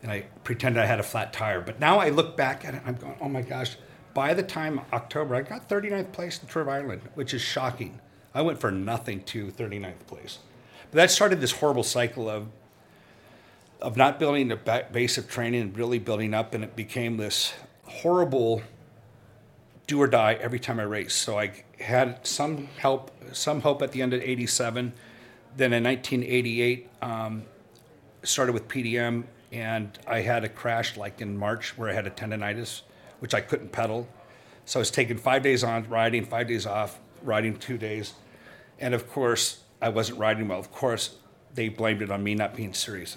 [0.03, 1.61] And I pretended I had a flat tire.
[1.61, 3.77] But now I look back at it, I'm going, oh my gosh.
[4.15, 8.01] By the time October, I got 39th place in Tour of Ireland, which is shocking.
[8.35, 10.39] I went for nothing to 39th place.
[10.91, 12.49] But that started this horrible cycle of
[13.81, 14.57] of not building a
[14.93, 18.63] base of training and really building up, and it became this horrible
[19.87, 21.17] do or die every time I raced.
[21.19, 24.93] So I had some help, some hope at the end of '87.
[25.57, 27.45] Then in 1988, um,
[28.23, 32.11] started with PDM, and I had a crash like in March where I had a
[32.11, 32.83] tendonitis,
[33.19, 34.09] which I couldn't pedal.
[34.65, 38.15] So I was taking five days on riding, five days off, riding two days,
[38.79, 40.59] and of course I wasn't riding well.
[40.59, 41.17] Of course,
[41.55, 43.17] they blamed it on me not being serious.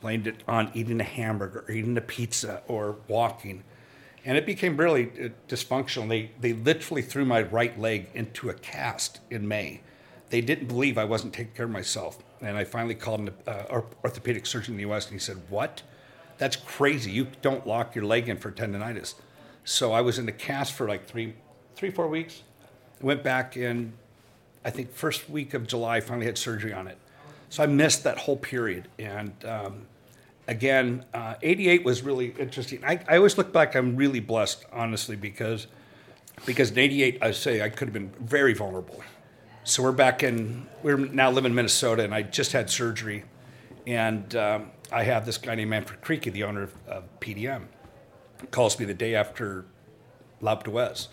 [0.00, 3.64] Blamed it on eating a hamburger, or eating a pizza, or walking.
[4.24, 6.08] And it became really uh, dysfunctional.
[6.08, 9.80] They, they literally threw my right leg into a cast in May.
[10.30, 12.18] They didn't believe I wasn't taking care of myself.
[12.40, 15.82] And I finally called an uh, orthopedic surgeon in the US and he said, What?
[16.38, 17.10] That's crazy.
[17.10, 19.14] You don't lock your leg in for tendonitis.
[19.64, 21.34] So I was in the cast for like three,
[21.74, 22.42] three, four weeks.
[23.00, 23.94] Went back in,
[24.64, 26.98] I think, first week of July, finally had surgery on it.
[27.48, 28.88] So I missed that whole period.
[28.98, 29.86] And um,
[30.46, 32.84] again, uh, 88 was really interesting.
[32.84, 35.66] I, I always look back, I'm really blessed, honestly, because
[36.44, 39.02] because in 88, I say I could have been very vulnerable.
[39.68, 43.24] So we're back in, we're now living in Minnesota, and I just had surgery.
[43.84, 47.64] And um, I have this guy named Manfred Krikke, the owner of, of PDM,
[48.52, 49.64] calls me the day after
[50.40, 51.08] L'Alpe d'Huez.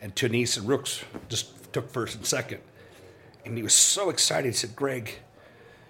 [0.00, 2.62] And Theunisse and Rooks just took first and second.
[3.44, 4.46] And he was so excited.
[4.46, 5.16] He said, Greg,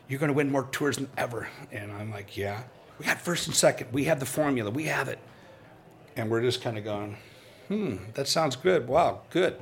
[0.09, 1.49] you're going to win more tours than ever.
[1.71, 2.65] And I'm like, yeah.
[2.99, 3.93] We got first and second.
[3.93, 4.73] We have the formula.
[4.73, 5.21] We have it.
[6.17, 7.17] And we're just kind of going,
[7.69, 8.89] hmm, that sounds good.
[8.89, 9.57] Wow, good.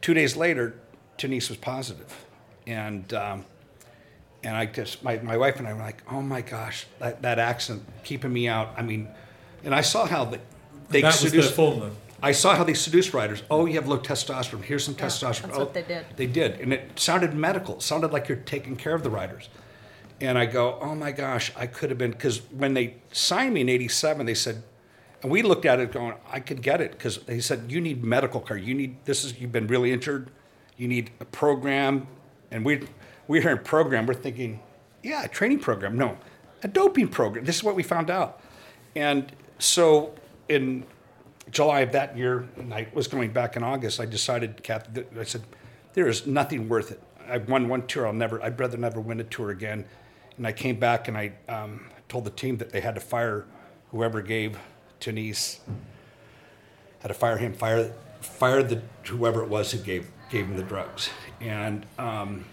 [0.00, 0.74] Two days later,
[1.18, 2.26] Theunisse was positive.
[2.66, 3.44] And, um,
[4.42, 7.38] and I just, my, my wife and I were like, oh my gosh, that, that
[7.38, 8.72] accident keeping me out.
[8.76, 9.08] I mean,
[9.64, 10.40] and I saw how they,
[10.90, 11.90] they that was their.
[12.20, 13.42] I saw how they seduced riders.
[13.50, 14.62] Oh, you have low testosterone.
[14.62, 15.42] Here's some testosterone.
[15.42, 16.04] That's oh, what they did.
[16.16, 16.60] They did.
[16.60, 17.76] And it sounded medical.
[17.76, 19.48] It sounded like you're taking care of the riders.
[20.20, 23.60] And I go, oh my gosh, I could have been, because when they signed me
[23.60, 24.64] in 87, they said,
[25.22, 28.02] and we looked at it going, I could get it, because they said, you need
[28.02, 28.56] medical care.
[28.56, 30.30] You need, this is, you've been really injured.
[30.78, 32.06] You need a program.
[32.50, 32.86] And we,
[33.26, 34.60] we heard program, we're thinking,
[35.02, 35.98] yeah, a training program.
[35.98, 36.16] No,
[36.62, 37.44] a doping program.
[37.44, 38.40] This is what we found out.
[38.96, 40.14] And so
[40.48, 40.84] in
[41.50, 45.24] July of that year, and I was going back in August, I decided, Kath, I
[45.24, 45.42] said,
[45.92, 47.02] there is nothing worth it.
[47.28, 48.06] I've won one tour.
[48.06, 48.42] I'll never.
[48.42, 49.84] I'd rather never win a tour again.
[50.36, 53.44] And I came back and I um, told the team that they had to fire
[53.90, 54.58] whoever gave
[55.00, 55.58] Theunisse.
[57.00, 57.52] Had to fire him.
[57.52, 61.10] Fire fire the whoever it was who gave gave him the drugs.
[61.40, 62.44] And um,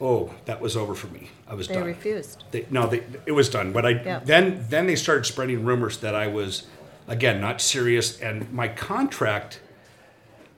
[0.00, 1.30] oh, that was over for me.
[1.46, 1.84] I was They done.
[1.84, 2.44] refused.
[2.50, 2.72] They, refused.
[2.72, 3.72] no, they, it was done.
[3.72, 4.20] But I Yeah.
[4.24, 6.66] then then they started spreading rumors that I was
[7.06, 9.60] again not serious, and my contract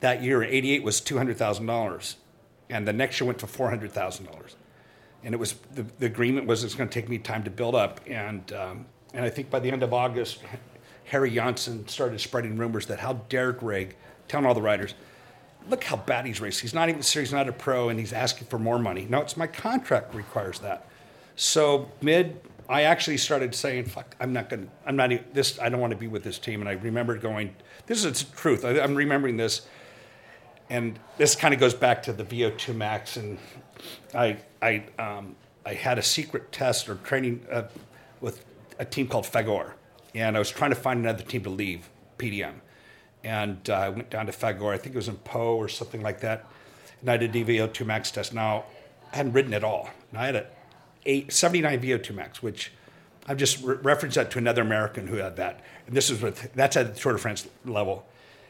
[0.00, 2.16] that year in '88 was two hundred thousand dollars,
[2.68, 4.56] and the next year went to four hundred thousand dollars,
[5.24, 7.74] and it was the, the agreement was it's going to take me time to build
[7.74, 10.40] up, and um, and I think by the end of August,
[11.04, 13.96] Harry Janssen started spreading rumors that how dare Greg
[14.28, 14.94] telling all the riders.
[15.68, 16.62] Look how bad he's racing.
[16.62, 19.06] He's not even serious, not a pro, and he's asking for more money.
[19.08, 20.86] No, it's my contract requires that.
[21.36, 25.58] So mid, I actually started saying, "Fuck, I'm not gonna, I'm not even, this.
[25.58, 27.54] I don't want to be with this team." And I remembered going,
[27.86, 29.62] "This is the truth." I, I'm remembering this,
[30.70, 33.16] and this kind of goes back to the VO2 max.
[33.16, 33.38] And
[34.14, 35.34] I, I, um,
[35.66, 37.64] I had a secret test or training uh,
[38.20, 38.44] with
[38.78, 39.72] a team called Fagor,
[40.14, 42.54] and I was trying to find another team to leave PDM,
[43.24, 44.72] and uh, I went down to Fagor.
[44.72, 46.46] I think it was in Po or something like that,
[47.00, 48.32] and I did a VO2 max test.
[48.32, 48.64] Now,
[49.12, 49.90] I hadn't ridden at all.
[50.10, 50.46] And I had a
[51.06, 52.72] eight, 79 VO2 max, which
[53.26, 55.60] I've just re- referenced that to another American who had that.
[55.86, 58.06] And this is with, that's at the Tour de France level.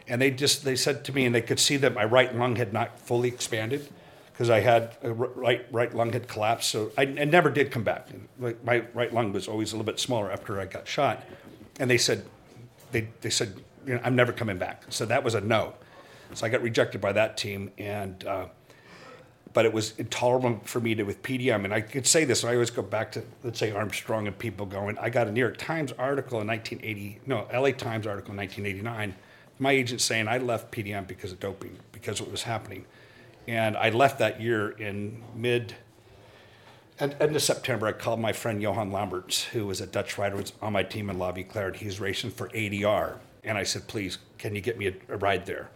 [0.08, 2.56] And they just, they said to me, and they could see that my right lung
[2.56, 3.88] had not fully expanded
[4.32, 6.70] because I had a right, right lung had collapsed.
[6.70, 8.08] So I, I never did come back.
[8.38, 11.24] Like, My right lung was always a little bit smaller after I got shot.
[11.78, 12.24] And they said,
[12.90, 13.54] they, they said,
[13.86, 14.84] you know, I'm never coming back.
[14.88, 15.74] So that was a no.
[16.34, 17.72] So I got rejected by that team.
[17.78, 18.46] And, uh,
[19.52, 21.64] but it was intolerable for me to with PDM.
[21.64, 24.66] And I could say this, I always go back to, let's say, Armstrong and people
[24.66, 28.36] going, I got a New York Times article in 1980, no, LA Times article in
[28.36, 29.14] 1989,
[29.58, 32.84] my agent saying I left PDM because of doping, because of what was happening.
[33.48, 35.74] And I left that year in mid,
[37.00, 37.88] end, end of September.
[37.88, 41.10] I called my friend Johan Lammerts, who was a Dutch rider, was on my team
[41.10, 43.18] in La Vie Claire, and he's racing for ADR.
[43.44, 45.70] And I said, please, can you get me a, a ride there?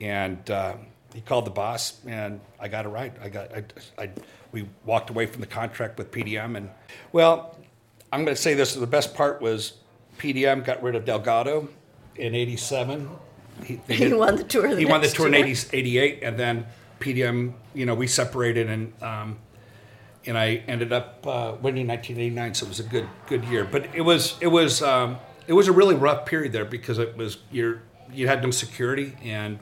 [0.00, 0.74] And uh,
[1.14, 3.14] he called the boss, and I got a ride.
[3.22, 3.64] I got, I,
[3.98, 4.10] I,
[4.52, 6.70] we walked away from the contract with PDM, and
[7.12, 7.56] well,
[8.12, 9.74] I'm going to say this: the best part was
[10.18, 11.68] PDM got rid of Delgado
[12.16, 13.08] in '87.
[13.64, 16.22] He, He did- won the tour the He won the next tour in 80, 88,
[16.22, 16.66] and then
[17.00, 17.52] PDM.
[17.74, 19.38] You know, we separated, and um,
[20.26, 22.54] and I ended up uh, winning 1989.
[22.54, 23.64] So it was a good good year.
[23.64, 25.18] But it was it was um,
[25.50, 27.82] it was a really rough period there because it was you're
[28.12, 29.58] you had no security, and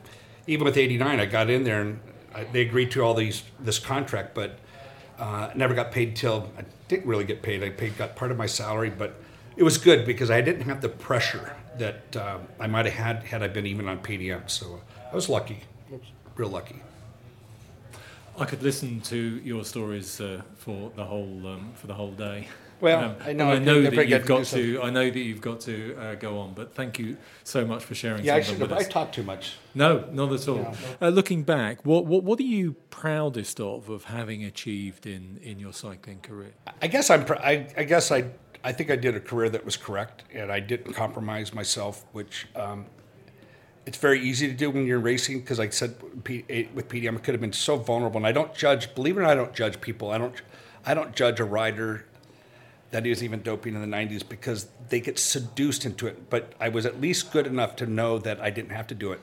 [0.47, 2.01] even with 89, I got in there and
[2.35, 4.59] I, they agreed to all these this contract, but
[5.19, 7.63] uh, never got paid till I didn't really get paid.
[7.63, 9.15] I paid got part of my salary, but
[9.57, 13.25] it was good because I didn't have the pressure that um, I might have had
[13.25, 14.51] had I been even on PDM.
[14.51, 15.61] So I was lucky,
[16.37, 16.83] real lucky.
[18.39, 22.47] I could listen to your stories uh, for the whole um, for the whole day.
[22.81, 24.75] Well, Um, I know I know that you've got something.
[24.75, 24.83] to.
[24.83, 26.55] I know that you've got to uh, go on.
[26.55, 28.25] But thank you so much for sharing.
[28.25, 28.71] Yeah, I should have.
[28.73, 28.93] I with us.
[28.93, 29.57] talk too much.
[29.75, 30.59] No, not at all.
[30.59, 30.75] Yeah.
[31.03, 35.59] Uh, looking back, what, what what are you proudest of of having achieved in in
[35.59, 36.53] your cycling career?
[36.81, 37.25] I guess I'm.
[37.25, 38.25] pr- I, I guess I.
[38.65, 42.47] I think I did a career that was correct, and I didn't compromise myself, which
[42.57, 42.87] um,
[43.87, 45.41] it's very easy to do when you're racing.
[45.41, 48.19] Because, like I said, P- with PDM, I could have been so vulnerable.
[48.19, 48.95] And I don't judge.
[48.95, 50.11] Believe it or not, I don't judge people.
[50.11, 50.35] I don't.
[50.87, 52.05] I don't judge a rider
[52.91, 56.31] that he was even doping in the 90s because they get seduced into it.
[56.31, 59.13] But I was at least good enough to know that I didn't have to do
[59.13, 59.21] it.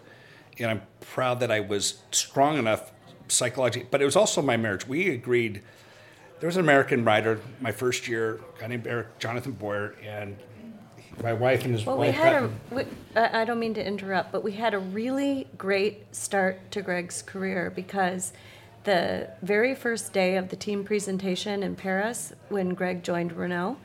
[0.59, 2.91] And I'm proud that I was strong enough
[3.27, 3.87] psychologically.
[3.89, 4.87] But it was also my marriage.
[4.87, 5.61] We agreed.
[6.39, 10.37] There was an American rider my first year, a guy named Eric Jonathan Boyer, and
[11.23, 12.15] my wife and his Well, we wife.
[12.15, 12.85] had got- a, we,
[13.15, 17.71] I don't mean to interrupt, but we had a really great start to Greg's career
[17.73, 18.31] because
[18.85, 23.77] the very first day of the team presentation in Paris, when Greg joined Renault,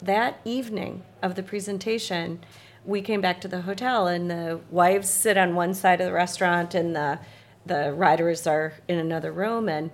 [0.00, 2.40] that evening of the presentation,
[2.84, 6.12] we came back to the hotel and the wives sit on one side of the
[6.12, 7.18] restaurant and the,
[7.64, 9.90] the riders are in another room and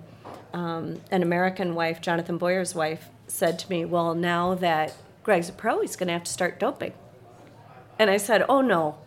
[0.53, 5.53] um, an American wife, Jonathan Boyer's wife, said to me, Well, now that Greg's a
[5.53, 6.93] pro, he's going to have to start doping.
[7.97, 8.97] And I said, Oh, no,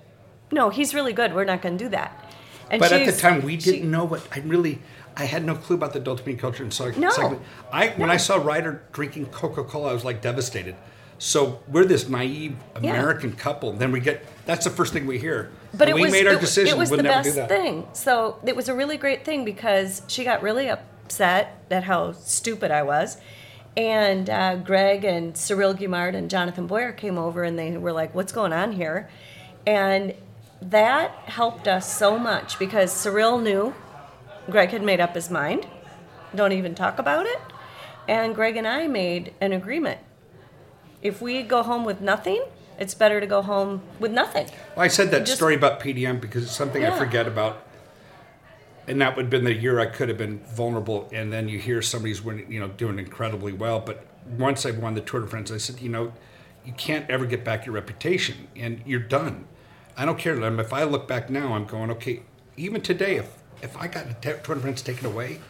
[0.51, 1.34] no, he's really good.
[1.34, 2.34] We're not going to do that.
[2.70, 4.80] And But at the time, we didn't know what I really.
[5.16, 6.90] I had no clue about the dopamine culture and so.
[6.90, 7.10] No.
[7.10, 7.40] cycling.
[7.72, 8.14] I when No.
[8.14, 10.76] I saw Ryder drinking Coca Cola, I was like devastated.
[11.18, 12.90] So we're this naive Yeah.
[12.90, 13.70] American couple.
[13.70, 15.50] And then we get that's the first thing we hear.
[15.72, 16.74] But it we was, made our it, decision.
[16.76, 17.86] it was we'll the best thing.
[17.94, 22.70] So it was a really great thing because she got really upset at how stupid
[22.70, 23.16] I was.
[23.76, 28.14] And uh, Greg and Cyril Guimard and Jonathan Boyer came over and they were like,
[28.14, 29.08] What's going on here?
[29.66, 30.14] And
[30.62, 33.74] that helped us so much because Cyril knew
[34.51, 35.66] Greg had made up his mind.
[36.34, 37.38] Don't even talk about it.
[38.09, 40.01] And Greg and I made an agreement.
[41.03, 42.44] If we go home with nothing,
[42.78, 44.47] it's better to go home with nothing.
[44.76, 47.62] Well, I said that Just- story about PDM because it's something I forget about.
[48.88, 51.09] And that would have been the year I could have been vulnerable.
[51.12, 53.80] And then you hear somebody's winning, you know, doing incredibly well.
[53.80, 54.07] But
[54.38, 56.12] once I won the Tour de France, I said, you know,
[56.64, 59.47] you can't ever get back your reputation, and you're done.
[59.97, 60.34] I don't care.
[60.61, 62.22] If I look back now, I'm going, okay.
[62.57, 65.40] Even today, if if I got the Te- Tour de France taken away,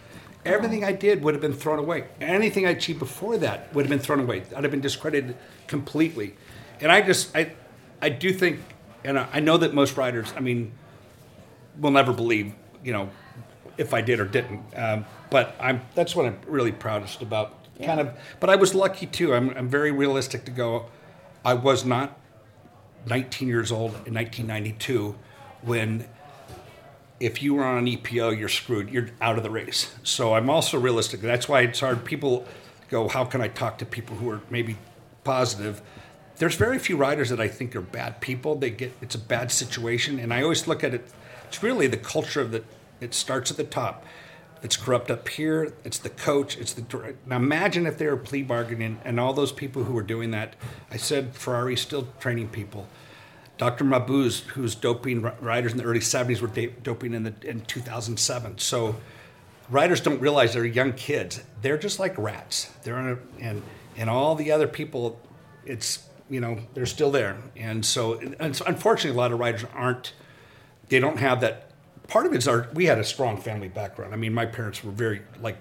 [0.45, 2.05] everything I did would have been thrown away.
[2.21, 4.43] Anything I achieved before that would have been thrown away.
[4.57, 5.37] I'd have been discredited
[5.67, 6.35] completely.
[6.81, 7.53] And I just, I,
[8.01, 8.61] I do think,
[9.05, 10.73] and I I know that most riders, I mean,
[11.79, 12.53] will never believe,
[12.85, 13.11] you know,
[13.79, 14.63] if I did or didn't.
[14.75, 17.55] Um, but I'm that's what I'm really proudest about.
[17.83, 19.35] Kind of, but I was lucky too.
[19.35, 20.87] I'm, I'm very realistic to go.
[21.45, 22.19] I was not
[23.07, 25.15] 19 years old in 1992
[25.63, 26.07] when
[27.21, 28.91] if you were on an EPO, you're screwed.
[28.91, 29.95] You're out of the race.
[30.03, 31.21] So I'm also realistic.
[31.21, 32.05] That's why it's hard.
[32.05, 32.47] People
[32.91, 34.77] go, how can I talk to people who are maybe
[35.25, 35.81] positive?
[36.37, 38.57] There's very few riders that I think are bad people.
[38.57, 41.11] They get it's a bad situation, and I always look at it.
[41.49, 42.63] It's really the culture of the.
[43.01, 44.05] It starts at the top.
[44.63, 45.73] It's corrupt up here.
[45.85, 46.59] It's the coach.
[46.59, 47.15] It's the.
[47.25, 50.57] Now imagine if they were plea bargaining and all those people who were doing that.
[50.91, 52.87] I said Ferrari's still training people.
[53.59, 53.85] Dr.
[53.85, 58.59] Mabuse, who's doping riders in the early 70s, were doping in the in 2007.
[58.59, 58.97] So
[59.71, 61.43] riders don't realize they're young kids.
[61.63, 62.71] They're just like rats.
[62.83, 63.63] They're in a, and
[63.97, 65.21] and all the other people,
[65.65, 67.39] it's you know they're still there.
[67.57, 70.13] And so and so unfortunately, a lot of riders aren't.
[70.89, 71.71] They don't have that.
[72.09, 72.69] Part of it's our.
[72.75, 74.13] We had a strong family background.
[74.13, 75.57] I mean, my parents were very like.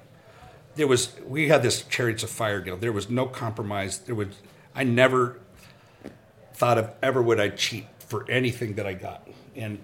[0.75, 2.75] There was we had this chariots of fire deal.
[2.75, 3.99] There was no compromise.
[3.99, 4.27] There was.
[4.75, 5.39] I never
[6.55, 9.27] thought of ever would I cheat for anything that I got.
[9.55, 9.79] And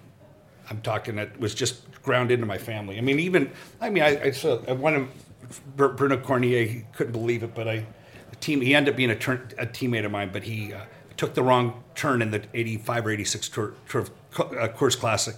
[0.70, 2.98] I'm talking that was just ground into my family.
[2.98, 3.50] I mean, even
[3.80, 5.08] I mean, I, I saw one of
[5.76, 6.84] Br- Bruno Cornillet.
[6.94, 7.86] Couldn't believe it, but I,
[8.30, 8.60] the team.
[8.60, 10.80] He ended up being a, turn, a teammate of mine, but he uh,
[11.16, 14.06] took the wrong turn in the '85 or '86 tour, tour
[14.38, 15.36] uh, course classic,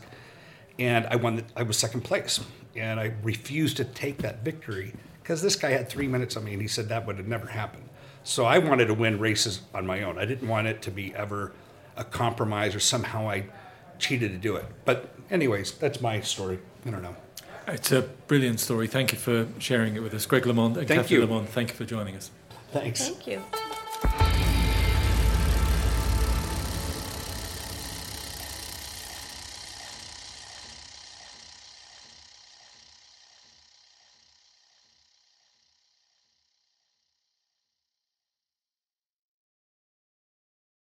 [0.78, 1.36] and I won.
[1.36, 2.40] The, I was second place,
[2.76, 6.52] and I refused to take that victory because this guy had three minutes on me,
[6.52, 7.88] and he said that would have never happened.
[8.24, 10.18] So I wanted to win races on my own.
[10.18, 11.52] I didn't want it to be ever
[11.96, 13.44] a compromise or somehow I
[13.98, 14.64] cheated to do it.
[14.84, 16.58] But anyways, that's my story.
[16.86, 17.16] I don't know.
[17.68, 18.86] It's a brilliant story.
[18.86, 20.26] Thank you for sharing it with us.
[20.26, 21.26] Greg LeMond and Thank Kathy you.
[21.26, 22.30] LeMond, thank you for joining us.
[22.72, 23.08] Thanks.
[23.08, 24.53] Thank you.